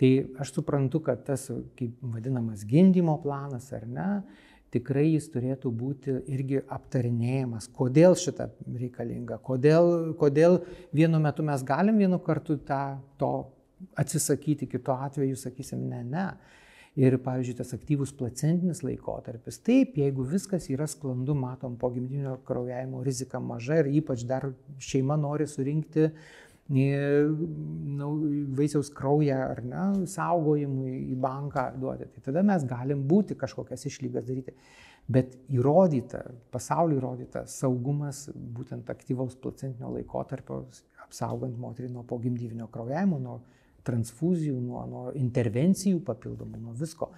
[0.01, 0.11] Tai
[0.43, 1.47] aš suprantu, kad tas,
[1.79, 4.11] kaip vadinamas, gimdymo planas ar ne,
[4.75, 10.61] tikrai jis turėtų būti irgi aptarinėjamas, kodėl šitą reikalinga, kodėl, kodėl
[10.95, 13.33] vienu metu mes galim vienu kartu tą, to
[13.99, 16.27] atsisakyti, kitu atveju sakysim ne, ne.
[16.99, 19.61] Ir, pavyzdžiui, tas aktyvus placentinis laikotarpis.
[19.63, 24.49] Taip, jeigu viskas yra sklandu, matom, po gimdyminio kraujavimo rizika maža ir ypač dar
[24.83, 26.09] šeima nori surinkti
[26.71, 28.11] nu,
[28.55, 32.07] vaisiaus kraują ar ne, saugojimui į banką duoti.
[32.15, 34.55] Tai tada mes galim būti kažkokias išlygas daryti.
[35.11, 36.23] Bet įrodyta,
[36.55, 40.63] pasaulio įrodyta saugumas būtent aktyvaus placentinio laikotarpio,
[41.03, 43.41] apsaugant moterį nuo pogimdyvinio kraujavimo, nuo
[43.87, 47.11] transfuzijų, nuo, nuo intervencijų papildomų, nuo visko.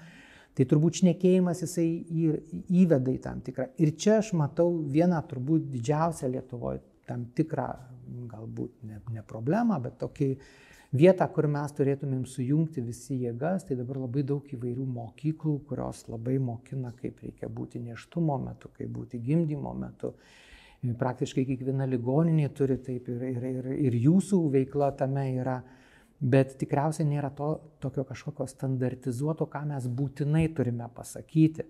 [0.57, 1.87] Tai turbūt šnekėjimas jisai
[2.83, 3.71] įveda į tam tikrą.
[3.81, 7.71] Ir čia aš matau vieną turbūt didžiausią Lietuvoje tam tikrą
[8.31, 10.29] galbūt ne, ne problemą, bet tokį
[10.97, 16.39] vietą, kur mes turėtumėm sujungti visi jėgas, tai dabar labai daug įvairių mokyklų, kurios labai
[16.43, 20.13] mokina, kaip reikia būti neštumo metu, kaip būti gimdymo metu.
[20.83, 25.61] Praktiškai kiekviena ligoninė turi taip ir, ir, ir, ir jūsų veikla tame yra,
[26.19, 31.69] bet tikriausiai nėra to tokio kažkokio standartizuoto, ką mes būtinai turime pasakyti.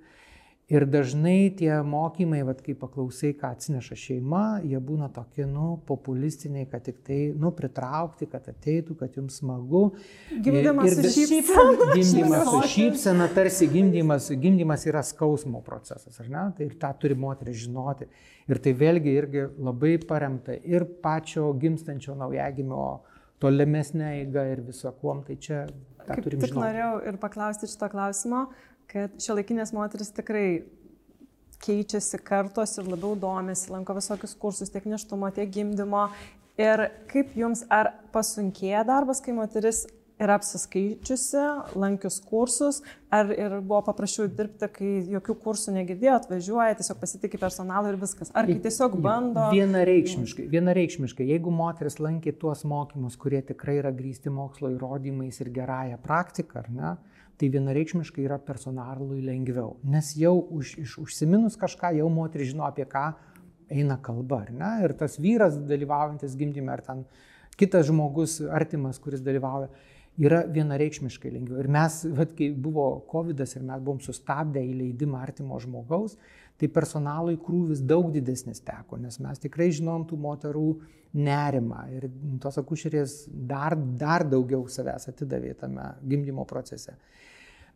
[0.72, 6.64] Ir dažnai tie mokymai, vat, kai paklausai, ką atsineša šeima, jie būna tokie, nu, populistiniai,
[6.70, 9.82] kad tik tai, nu, pritraukti, kad ateitų, kad jums smagu.
[10.32, 11.90] Gimdymas ir, ir su šypsena.
[11.92, 16.48] Gimdymas su šypsena, tarsi gimdymas, gimdymas yra skausmo procesas, ar ne?
[16.56, 18.08] Tai ir tą turi moteris žinoti.
[18.48, 22.86] Ir tai vėlgi irgi labai paremta ir pačio gimstančio naujagimio
[23.42, 25.66] tolimesnė eiga ir visakuom, tai čia
[26.02, 26.58] Kaip tik žinoti.
[26.58, 28.46] norėjau ir paklausti šito klausimo,
[28.92, 30.46] kad šiuolaikinės moteris tikrai
[31.62, 36.08] keičiasi kartos ir labiau domisi, lanko visokius kursus tiek neštumo, tiek gimdymo.
[36.60, 39.86] Ir kaip jums, ar pasunkėja darbas, kai moteris
[40.22, 41.40] yra apsiskaičiusi,
[41.78, 42.80] lankius kursus,
[43.12, 48.30] ar ir buvo paprasčiau dirbti, kai jokių kursų negirdėjo, atvažiuoja, tiesiog pasitikė personalą ir viskas.
[48.36, 49.48] Ar kai tiesiog bando.
[49.54, 55.98] Vienareikšmiškai, vienareikšmiškai, jeigu moteris lankė tuos mokymus, kurie tikrai yra grįsti mokslo įrodymais ir gerąją
[56.04, 56.94] praktiką, ar ne,
[57.40, 59.76] tai vienareikšmiškai yra personalui lengviau.
[59.88, 63.10] Nes jau už, iš, užsiminus kažką, jau moteris žino, apie ką
[63.72, 64.72] eina kalba, ar ne?
[64.86, 67.04] Ir tas vyras dalyvaujantis gimdyme, ar ten
[67.58, 69.70] kitas žmogus artimas, kuris dalyvauja,
[70.20, 71.62] yra vienareikšmiškai lengviau.
[71.62, 76.18] Ir mes, vat, kai buvo COVID ir mes buvom sustabdę įleidimą artimo žmogaus,
[76.62, 80.66] tai personalui krūvis daug didesnis teko, nes mes tikrai žinom tų moterų
[81.18, 82.06] nerimą ir
[82.40, 86.94] tos akušerės dar, dar daugiau savęs atidavė tame gimdymo procese.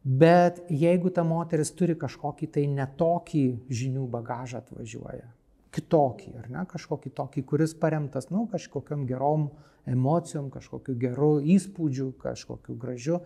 [0.06, 3.42] Bet jeigu ta moteris turi kažkokį tai netokį
[3.74, 5.26] žinių bagažą atvažiuoja,
[5.74, 9.50] kitokį, ar ne, kažkokį tokį, kuris paremtas, nu, kažkokiam gerom
[9.90, 13.20] emocijom, kažkokiu geru įspūdžiu, kažkokiu gražiu,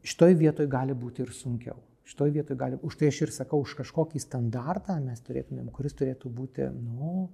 [0.00, 1.76] šitoj vietoj gali būti ir sunkiau.
[2.08, 6.32] Šitoj vietoj gali, už tai aš ir sakau, už kažkokį standartą mes turėtumėm, kuris turėtų
[6.34, 7.28] būti, nu,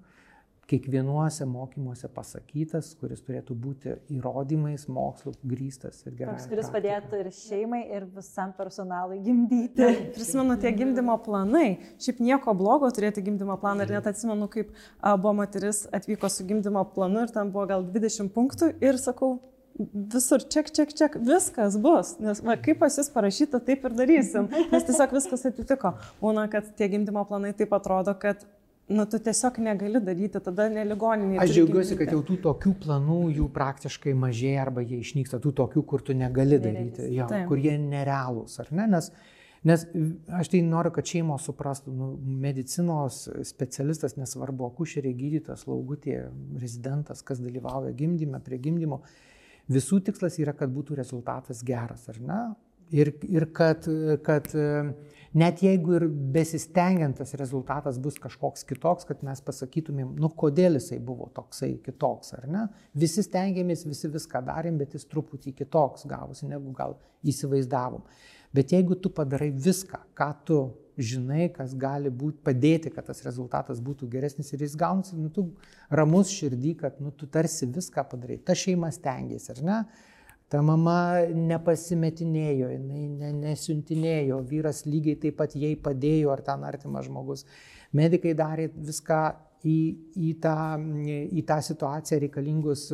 [0.68, 6.34] kiekvienuose mokymuose pasakytas, kuris turėtų būti įrodymais, mokslu grįstas ir gerai.
[6.36, 9.88] Toks, kuris padėtų ir šeimai, ir visam personalui gimdyti.
[10.16, 11.78] Prisimenu tie gimdymo planai.
[12.04, 14.74] Šiaip nieko blogo turėti gimdymo planą ir net atsimenu, kaip
[15.06, 19.38] buvo moteris atvyko su gimdymo planu ir ten buvo gal 20 punktų ir sakau,
[19.78, 24.48] visur ček, ček, ček, viskas bus, nes va, kaip pas jūs parašyta, taip ir darysim,
[24.72, 25.94] nes tiesiog viskas atitiko.
[26.22, 28.42] Būna, kad tie gimdymo planai taip atrodo, kad
[28.88, 31.38] nu, tu tiesiog negali daryti, tada neligoninė.
[31.44, 35.84] Aš džiaugiuosi, kad jau tų tokių planų jų praktiškai mažėja arba jie išnyksta, tų tokių,
[35.86, 38.88] kur tu negali daryti, jo, kur jie nerealūs, ar ne?
[38.96, 39.12] Nes,
[39.68, 39.86] nes
[40.40, 42.10] aš tai noriu, kad šeimos suprastų, nu,
[42.48, 46.22] medicinos specialistas, nesvarbu, akušeriai, gydytojas, laugutė,
[46.58, 49.02] rezidentas, kas dalyvauja gimdyme, prie gimdymo,
[49.68, 52.40] visų tikslas yra, kad būtų rezultatas geras, ar ne?
[52.90, 53.86] ir, ir kad,
[54.24, 54.48] kad
[55.36, 61.00] net jeigu ir besistengiant tas rezultatas bus kažkoks kitoks, kad mes pasakytumėm, nu kodėl jisai
[61.04, 62.64] buvo toksai kitoks, ar ne?
[62.98, 68.04] Visi stengiamės, visi viską darėm, bet jis truputį kitoks gavosi, negu gal įsivaizdavom.
[68.54, 70.60] Bet jeigu tu padarai viską, ką tu
[70.98, 75.46] žinai, kas gali būti, padėti, kad tas rezultatas būtų geresnis ir jis gaunasi, nu, tu
[75.90, 78.40] ramus širdį, kad nu, tu tarsi viską padarai.
[78.42, 79.80] Ta šeima stengiasi, ar ne?
[80.48, 87.06] Ta mama nepasimetinėjo, jinai ne, nesiuntinėjo, vyras lygiai taip pat jai padėjo, ar ten artimas
[87.06, 87.44] žmogus.
[87.96, 89.22] Medikai darė viską
[89.68, 89.78] į,
[90.16, 90.58] į, tą,
[91.28, 92.88] į tą situaciją reikalingus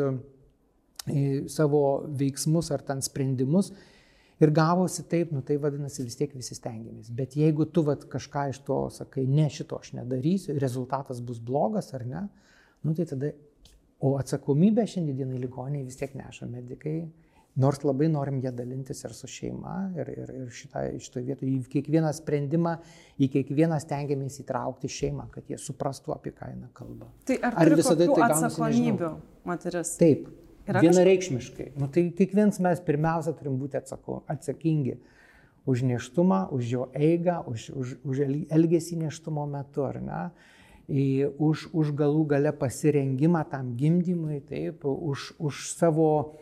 [1.52, 3.72] savo veiksmus ar ten sprendimus.
[4.44, 7.08] Ir gavosi taip, nu tai vadinasi vis tiek visi stengiamės.
[7.16, 11.92] Bet jeigu tu vat, kažką iš to sakai, ne šito aš nedarysiu, rezultatas bus blogas
[11.96, 12.26] ar ne,
[12.84, 13.32] nu tai tada,
[14.04, 16.98] o atsakomybę šiandienai ligoniai vis tiek neša medikai
[17.54, 22.10] Nors labai norim ją dalintis ir su šeima, ir, ir, ir šitoje vietoje į kiekvieną
[22.16, 22.72] sprendimą,
[23.14, 27.12] į kiekvieną stengiamės įtraukti šeimą, kad jie suprastų, apie ką eina kalba.
[27.30, 29.12] Tai ar, ar visada tai atsakomybių
[29.46, 29.94] moteris?
[30.00, 30.26] Taip,
[30.68, 31.72] vienareikšmiškai.
[31.80, 34.98] Nu, tai kiekvienas mes pirmiausia turim būti atsako, atsakingi
[35.66, 40.22] už neštumą, už jo eigą, už, už, už elgesį neštumo metu, ar ne?
[40.84, 41.04] Į,
[41.40, 46.36] už, už galų gale pasirengimą tam gimdymui, taip, už, už savo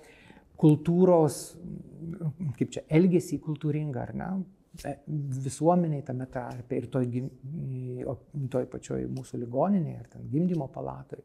[0.58, 1.54] kultūros,
[2.58, 4.32] kaip čia, elgesį kultūringą, ar ne?
[4.82, 4.96] E,
[5.44, 7.06] visuomeniai tame tarpe ir toj,
[8.50, 11.22] toj pačioj mūsų ligoninėje, ar ten gimdymo palatoje.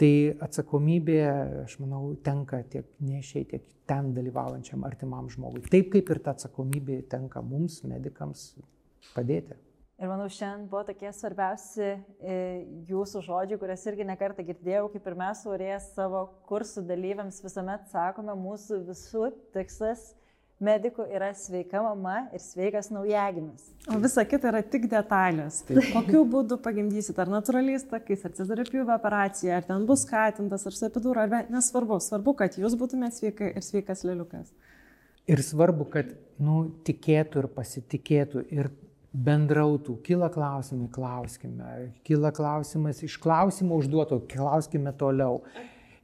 [0.00, 0.12] Tai
[0.46, 1.18] atsakomybė,
[1.66, 5.66] aš manau, tenka tiek nešiai, tiek ten dalyvaujančiam artimam žmogui.
[5.68, 8.54] Taip kaip ir ta atsakomybė tenka mums, medikams,
[9.12, 9.58] padėti.
[10.00, 12.36] Ir manau, šiandien buvo tokie svarbiausi e,
[12.88, 18.32] jūsų žodžiai, kurias irgi nekartą girdėjau, kaip ir mes urės savo kursų dalyviams visuomet sakome,
[18.40, 20.14] mūsų visų tikslas
[20.60, 23.64] medikų yra sveika mama ir sveikas naujagimis.
[23.88, 25.62] O visa kita yra tik detalės.
[25.68, 25.80] Taip.
[25.94, 30.86] Kokiu būdu pagimdysit, ar natūraliais takais, ar cezaripjūvio operacija, ar ten bus skatintas, ar su
[30.90, 32.00] epidūra, ar nesvarbu.
[32.04, 34.52] Svarbu, kad jūs būtumėte sveika ir sveikas leliukas.
[35.30, 38.70] Ir svarbu, kad nu, tikėtų ir pasitikėtų ir
[39.10, 41.74] bendrautų, kyla klausimai, klauskime,
[42.06, 45.40] kyla klausimas iš klausimo užduoto, klauskime toliau.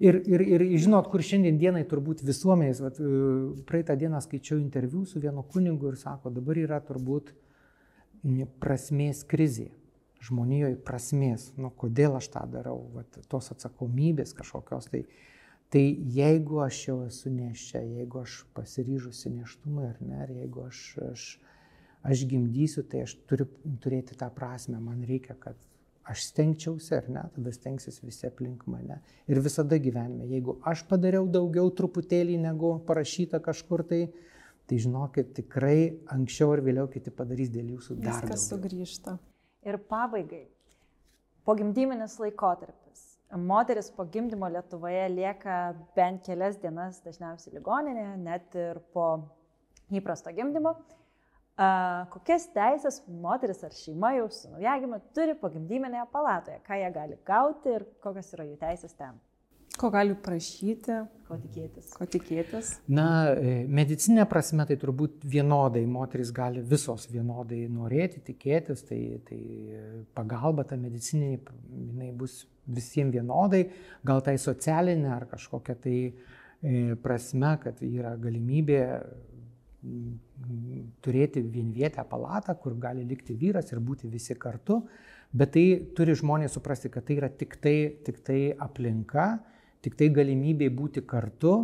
[0.03, 2.99] Ir, ir, ir žinot, kur šiandien dienai turbūt visuomenės, vat,
[3.69, 7.33] praeitą dieną skaičiau interviu su vienu kunigu ir sako, dabar yra turbūt
[8.61, 9.71] prasmės krizė.
[10.27, 14.89] Žmonijoje prasmės, nu kodėl aš tą darau, vat, tos atsakomybės kažkokios.
[14.93, 15.03] Tai,
[15.73, 20.83] tai jeigu aš jau esu neščia, jeigu aš pasiryžusi neštumui ar ne, ar jeigu aš,
[21.13, 21.29] aš
[22.07, 23.49] aš gimdysiu, tai aš turiu
[23.83, 25.59] turėti tą prasme, man reikia, kad
[26.11, 29.01] aš stengčiausi ar ne, tada stengsis visi aplink mane.
[29.31, 34.03] Ir visada gyvenime, jeigu aš padariau daugiau truputėlį negu parašyta kažkur tai,
[34.71, 35.79] tai žinokit, tikrai
[36.15, 38.23] anksčiau ar vėliau kiti padarys dėl jūsų dar.
[38.23, 39.17] Viskas sugrįžta.
[39.67, 40.45] Ir pabaigai,
[41.47, 43.05] pogimdyminis laikotarpis.
[43.43, 49.09] Moteris po gimdymo Lietuvoje lieka bent kelias dienas dažniausiai ligoninėje, net ir po
[49.91, 50.77] įprasto gimdymo
[52.13, 57.73] kokias teisės moteris ar šeima jau su naujagimiu turi pogimdyminėje palatoje, ką jie gali gauti
[57.79, 59.17] ir kokios yra jų teisės ten.
[59.77, 60.95] Ko gali prašyti,
[61.29, 61.91] ko tikėtis.
[61.93, 62.71] Ko tikėtis.
[62.89, 69.41] Na, e, medicinė prasme tai turbūt vienodai, moteris gali visos vienodai norėti, tikėtis, tai, tai
[70.17, 71.35] pagalba ta medicinė,
[71.69, 73.67] jinai bus visiems vienodai,
[74.05, 78.81] gal tai socialinė ar kažkokia tai e, prasme, kad yra galimybė
[81.05, 84.83] turėti vienvietę palatą, kur gali likti vyras ir būti visi kartu,
[85.33, 89.27] bet tai turi žmonės suprasti, kad tai yra tik tai, tik tai aplinka,
[89.85, 91.57] tik tai galimybė būti kartu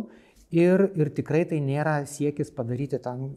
[0.53, 3.31] ir, ir tikrai tai nėra siekis padaryti tam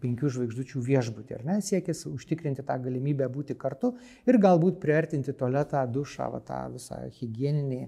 [0.00, 3.94] penkių žvaigždučių viešbutį, ar ne, siekis užtikrinti tą galimybę būti kartu
[4.28, 7.80] ir galbūt priartinti tualetą, dušą, va, tą visą hygieninį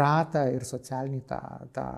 [0.00, 1.40] ratą ir socialinį tą,
[1.76, 1.88] tą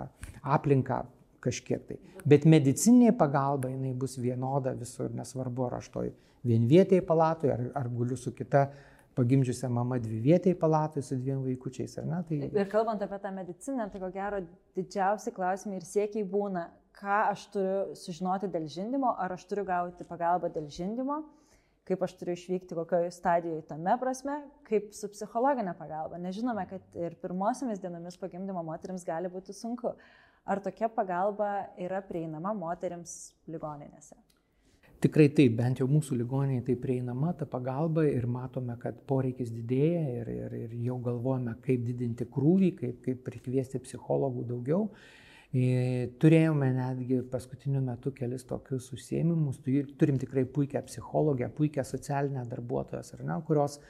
[0.42, 1.04] aplinką
[1.42, 1.98] kažkiek tai.
[2.28, 6.12] Bet medicinė pagalba jinai bus vienoda visur, nesvarbu, ar aš toj
[6.46, 8.68] vienvietėje palatoje, ar, ar guliu su kita
[9.16, 12.20] pagimdžiusią mamą dvi vietėje palatoje su dviem vaikučiais, ar ne?
[12.28, 12.38] Tai...
[12.62, 14.40] Ir kalbant apie tą mediciną, tai ko gero
[14.78, 20.06] didžiausi klausimai ir siekiai būna, ką aš turiu sužinoti dėl žindimo, ar aš turiu gauti
[20.08, 21.20] pagalbą dėl žindimo,
[21.88, 24.38] kaip aš turiu išvykti kokioje stadijoje tame prasme,
[24.68, 26.20] kaip su psichologinė pagalba.
[26.22, 29.96] Nežinome, kad ir pirmosiomis dienomis pagimdymo moteriams gali būti sunku.
[30.44, 34.16] Ar tokia pagalba yra prieinama moteriams ligoninėse?
[35.02, 40.02] Tikrai taip, bent jau mūsų ligoninėje tai prieinama ta pagalba ir matome, kad poreikis didėja
[40.20, 44.86] ir, ir, ir jau galvojame, kaip didinti krūvį, kaip, kaip prikviesti psichologų daugiau.
[46.22, 49.58] Turėjome netgi paskutiniu metu kelis tokius užsiemimus,
[50.00, 53.80] turim tikrai puikią psichologę, puikią socialinę darbuotoją, ne, kurios,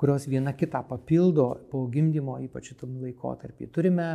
[0.00, 3.68] kurios viena kitą papildo po gimdymo, ypač šitam laikotarpį.
[3.74, 4.06] Turime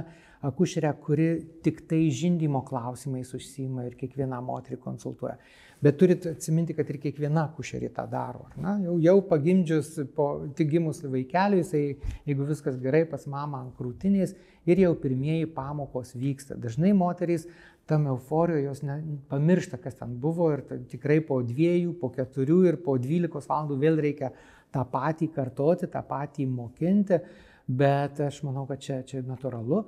[0.46, 1.28] akušerę, kuri
[1.66, 5.38] tik tai žindymo klausimais užsima ir kiekvieną moterį konsultuoja.
[5.86, 8.48] Bet turit atsiminti, kad ir kiekviena akušerė tą daro.
[8.58, 11.84] Na, jau, jau pagimdžius, po, tik gimus vaikeliui, jisai,
[12.26, 14.34] jeigu viskas gerai, pas mamą ant krūtinės
[14.66, 16.58] ir jau pirmieji pamokos vyksta.
[16.58, 17.46] Dažnai moterys
[17.86, 18.98] tam euforijoje jos ne,
[19.30, 24.02] pamiršta, kas ten buvo ir tikrai po dviejų, po keturių ir po dvylikos valandų vėl
[24.02, 24.32] reikia
[24.76, 27.20] tą patį kartoti, tą patį mokinti,
[27.66, 29.86] bet aš manau, kad čia, čia natūralu.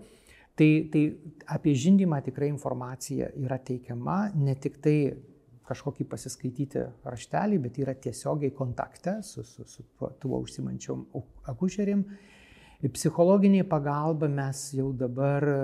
[0.58, 1.02] Tai, tai
[1.54, 4.98] apie žindymą tikrai informacija yra teikiama, ne tik tai
[5.68, 11.04] kažkokį pasiskaityti raštelį, bet yra tiesiogiai kontakte su, su, su tuo, tuo užsimančiom
[11.52, 12.06] akušerim.
[12.94, 15.58] Psichologiniai pagalba mes jau dabar e,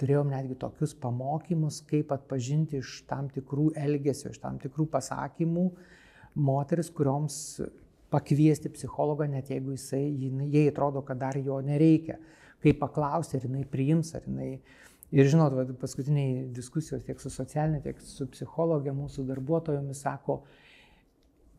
[0.00, 5.66] turėjom netgi tokius pamokymus, kaip atpažinti iš tam tikrų elgesio, iš tam tikrų pasakymų
[6.34, 7.36] moteris, kurioms
[8.12, 10.04] pakviesti psichologą, net jeigu jisai,
[10.52, 12.18] jai atrodo, kad dar jo nereikia.
[12.62, 14.52] Kaip paklausti, ar jinai priims, ar jinai
[15.12, 20.38] Ir žinot, va, paskutiniai diskusijos tiek su socialinė, tiek su psichologė mūsų darbuotojomis sako,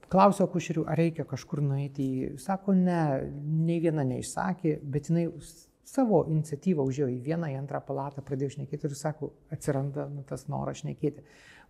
[0.09, 2.07] klausiau akušerių, ar reikia kažkur nueiti.
[2.41, 2.97] Sako, ne,
[3.67, 5.27] nei viena neišsakė, bet jinai
[5.87, 10.47] savo iniciatyvą užėjo į vieną, į antrą palatą, pradėjo šnekėti ir sako, atsiranda nu, tas
[10.51, 11.23] noras šnekėti.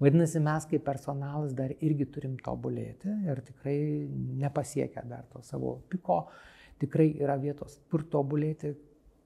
[0.03, 3.77] Vadinasi, mes kaip personalas dar irgi turim tobulėti ir tikrai
[4.43, 6.23] nepasiekę dar to savo piko,
[6.81, 8.73] tikrai yra vietos, kur tobulėti,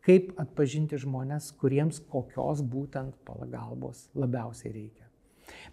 [0.08, 5.08] kaip atpažinti žmonės, kuriems kokios būtent pagalbos labiausiai reikia.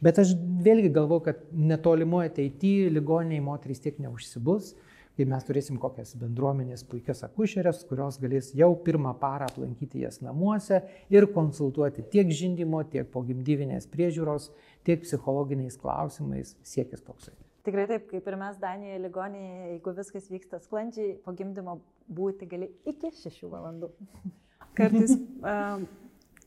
[0.03, 4.73] Bet aš vėlgi galvoju, kad netolimoje ateityje ligoniniai moterys tiek neužsibus,
[5.17, 10.83] kai mes turėsim kokias bendruomenės puikias akušerės, kurios galės jau pirmą parą aplankyti jas namuose
[11.13, 14.51] ir konsultuoti tiek žindimo, tiek pogimdyvinės priežiūros,
[14.87, 17.35] tiek psichologiniais klausimais siekis toksai.
[17.65, 21.79] Tikrai taip, kaip ir mes Danijoje ligonėje, jeigu viskas vyksta sklandžiai, po gimdymo
[22.13, 23.89] būti gali iki 6 valandų.
[24.77, 25.87] Kartais um,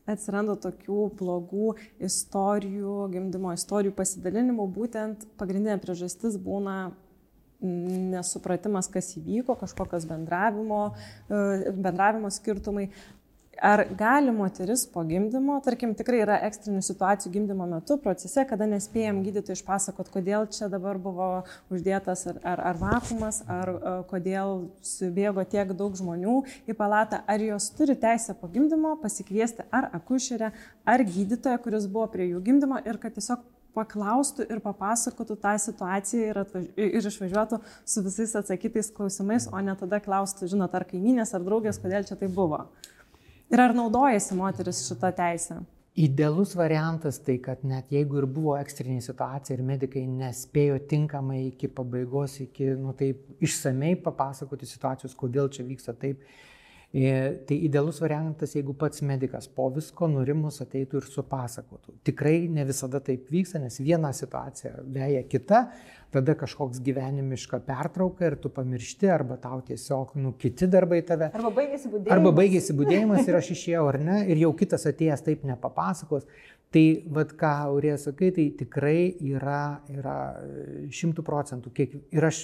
[0.06, 1.72] atsiranda tokių blogų
[2.04, 6.92] istorijų, gimdymo istorijų pasidalinimų, būtent pagrindinė priežastis būna
[7.60, 10.92] nesupratimas, kas įvyko, kažkokios bendravimo,
[11.28, 12.88] e, bendravimo skirtumai.
[13.58, 19.18] Ar gali moteris po gimdymo, tarkim, tikrai yra ekstrinių situacijų gimdymo metu, procese, kada nespėjom
[19.24, 21.26] gydytojui išpasakot, kodėl čia dabar buvo
[21.74, 26.38] uždėtas ar, ar, ar vakumas, ar e, kodėl subėgo tiek daug žmonių
[26.70, 30.54] į palatą, ar jos turi teisę po gimdymo pasikviesti ar akušerę,
[30.86, 33.42] ar gydytoją, kuris buvo prie jų gimdymo ir kad tiesiog
[33.78, 36.68] paklaustų ir papasakotų tą situaciją ir, atvaž...
[36.76, 41.80] ir išvažiuotų su visais atsakytais klausimais, o ne tada klaustų, žinot, ar kaiminės, ar draugės,
[41.80, 42.66] kodėl čia tai buvo.
[43.48, 45.62] Ir ar naudojasi moteris šitą teisę?
[45.98, 51.70] Idealus variantas tai, kad net jeigu ir buvo ekstrinė situacija ir medikai nespėjo tinkamai iki
[51.74, 56.22] pabaigos, iki, nu taip, išsamei papasakoti situacijos, kodėl čia vyksta taip,
[56.92, 61.98] tai idealus variantas, jeigu pats medicas po visko nurimus ateitų ir supasakotų.
[62.08, 65.66] Tikrai ne visada taip vyksta, nes viena situacija veja kita,
[66.14, 71.28] tada kažkoks gyvenimiška pertrauka ir tu pamiršti, arba tau tiesiog, nu, kiti darbai tave.
[71.36, 72.14] Arba baigėsi būdėjimas.
[72.16, 76.24] Arba baigėsi būdėjimas ir aš išėjau, ar ne, ir jau kitas atėjęs taip nepapasakos.
[76.72, 76.84] Tai,
[77.16, 80.16] vad ką Aurė sakai, tai tikrai yra, yra
[80.92, 81.72] šimtų procentų.
[81.76, 82.42] Kiek, ir aš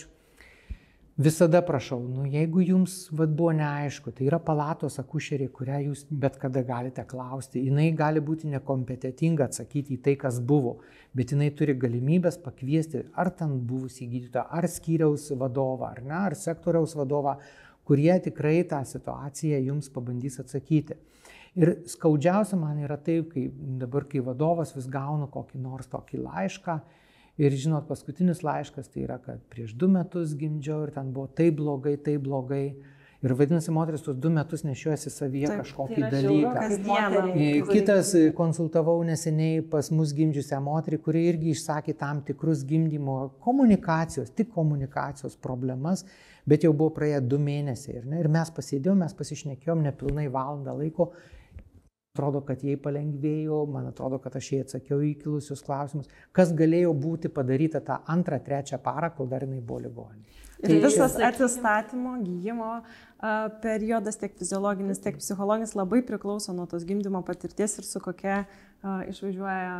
[1.17, 6.41] Visada prašau, nu, jeigu jums vat, buvo neaišku, tai yra palatos akušerė, kurią jūs bet
[6.43, 7.63] kada galite klausti.
[7.63, 10.81] Jis gali būti nekompetitinga atsakyti į tai, kas buvo,
[11.15, 16.35] bet jinai turi galimybės pakviesti ar ten buvusį gydytoją, ar skyriaus vadovą, ar ne, ar
[16.35, 17.37] sektoriaus vadovą,
[17.87, 20.99] kurie tikrai tą situaciją jums pabandys atsakyti.
[21.55, 23.47] Ir skaudžiausia man yra taip, kai
[23.79, 26.81] dabar, kai vadovas vis gauna kokį nors tokį laišką,
[27.35, 31.57] Ir žinot, paskutinis laiškas tai yra, kad prieš du metus gimdžiau ir ten buvo taip
[31.59, 32.67] blogai, taip blogai.
[33.25, 37.71] Ir vadinasi, moteris tuos du metus nešiuosi savyje Taip, kažkokį tai dalyką.
[37.71, 43.17] Kitas konsultavau neseniai pas mus gimdžiusią moterį, kuri irgi išsakė tam tikrus gimdymo
[43.47, 46.05] komunikacijos, tik komunikacijos problemas,
[46.45, 48.03] bet jau buvo praėję du mėnesiai.
[48.03, 51.15] Ir, ne, ir mes pasėdėjom, mes pasišnekėjom nepilnai valandą laiko
[52.15, 56.93] atrodo, kad jai palengvėjo, man atrodo, kad aš jai atsakiau į kilusius klausimus, kas galėjo
[56.95, 60.37] būti padaryta tą antrą, trečią parą, kol dar jinai buvo ligoninė.
[60.63, 62.71] Ir tai visas atsistatymo, gyjimo
[63.65, 68.45] periodas, tiek fiziologinis, tiek psichologinis, labai priklauso nuo tos gimdymo patirties ir su kokia
[69.11, 69.75] išvažiuoja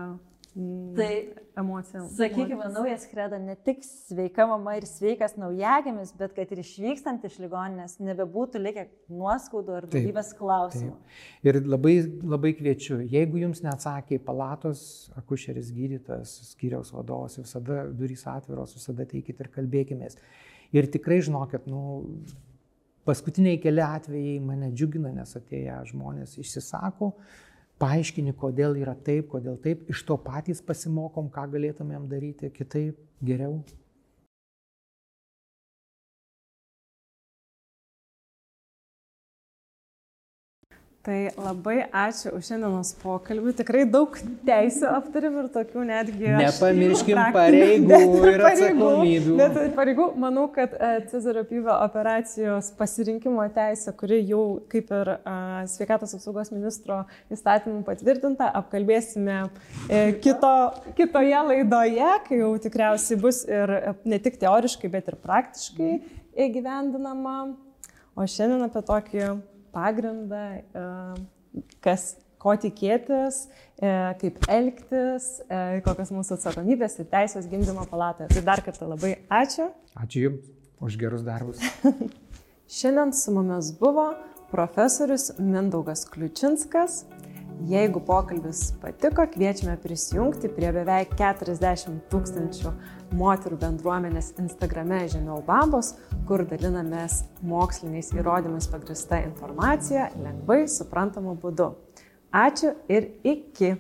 [0.55, 1.15] Tai
[1.59, 2.05] emocijom.
[2.15, 7.41] Sakykime, naujas kredo ne tik sveika mama ir sveikas naujagimis, bet kad ir išvykstant iš
[7.43, 10.95] ligoninės nebebūtų likę nuoskaudų ar daugybės klausimų.
[10.95, 11.51] Taip.
[11.51, 14.85] Ir labai, labai kviečiu, jeigu jums neatsakė palatos,
[15.19, 20.13] akušeris gydytas, skyriaus vadovas, visada durys atviros, visada teikit ir kalbėkime.
[20.75, 22.05] Ir tikrai žinokit, nu,
[23.09, 27.11] paskutiniai keli atvejai mane džiugina, nes atėję žmonės išsisako,
[27.83, 33.63] paaiškini, kodėl yra taip, kodėl taip, iš to patys pasimokom, ką galėtumėm daryti kitaip, geriau.
[41.05, 43.53] Tai labai ačiū už šiandienos pokalbį.
[43.59, 44.15] Tikrai daug
[44.49, 46.31] teisų aptarim ir tokių netgi.
[46.41, 47.99] Nepamirškim pareigų
[48.31, 49.35] ir atsakomybių.
[49.37, 54.41] Net pareigų, manau, kad e, Cezario pyvo operacijos pasirinkimo teisė, kuri jau
[54.73, 60.57] kaip ir uh, sveikatos apsaugos ministro įstatymų patvirtinta, apkalbėsime e, kito,
[60.97, 63.79] kitoje laidoje, kai jau tikriausiai bus ir
[64.09, 65.97] ne tik teoriškai, bet ir praktiškai
[66.49, 67.43] įgyvendinama.
[68.17, 69.35] O šiandien apie tokį
[69.75, 70.85] pagrindą, e,
[71.85, 73.45] kas, ko tikėtis,
[73.81, 78.31] e, kaip elgtis, e, kokios mūsų atsakomybės ir teisės gimdymo palatoje.
[78.35, 79.71] Tai dar kartą labai ačiū.
[79.97, 80.53] Ačiū Jums
[80.85, 81.63] už gerus darbus.
[82.77, 84.11] Šiandien su mumis buvo
[84.51, 87.05] profesorius Mindaugas Kliučinskas.
[87.63, 92.73] Jeigu pokalbis patiko, kviečiame prisijungti prie beveik 40 tūkstančių
[93.15, 95.95] moterų bendruomenės Instagrame Žemiau Bambos,
[96.29, 101.71] kur dalinamės moksliniais įrodymais pagrista informacija lengvai suprantamu būdu.
[102.35, 103.77] Ačiū ir iki.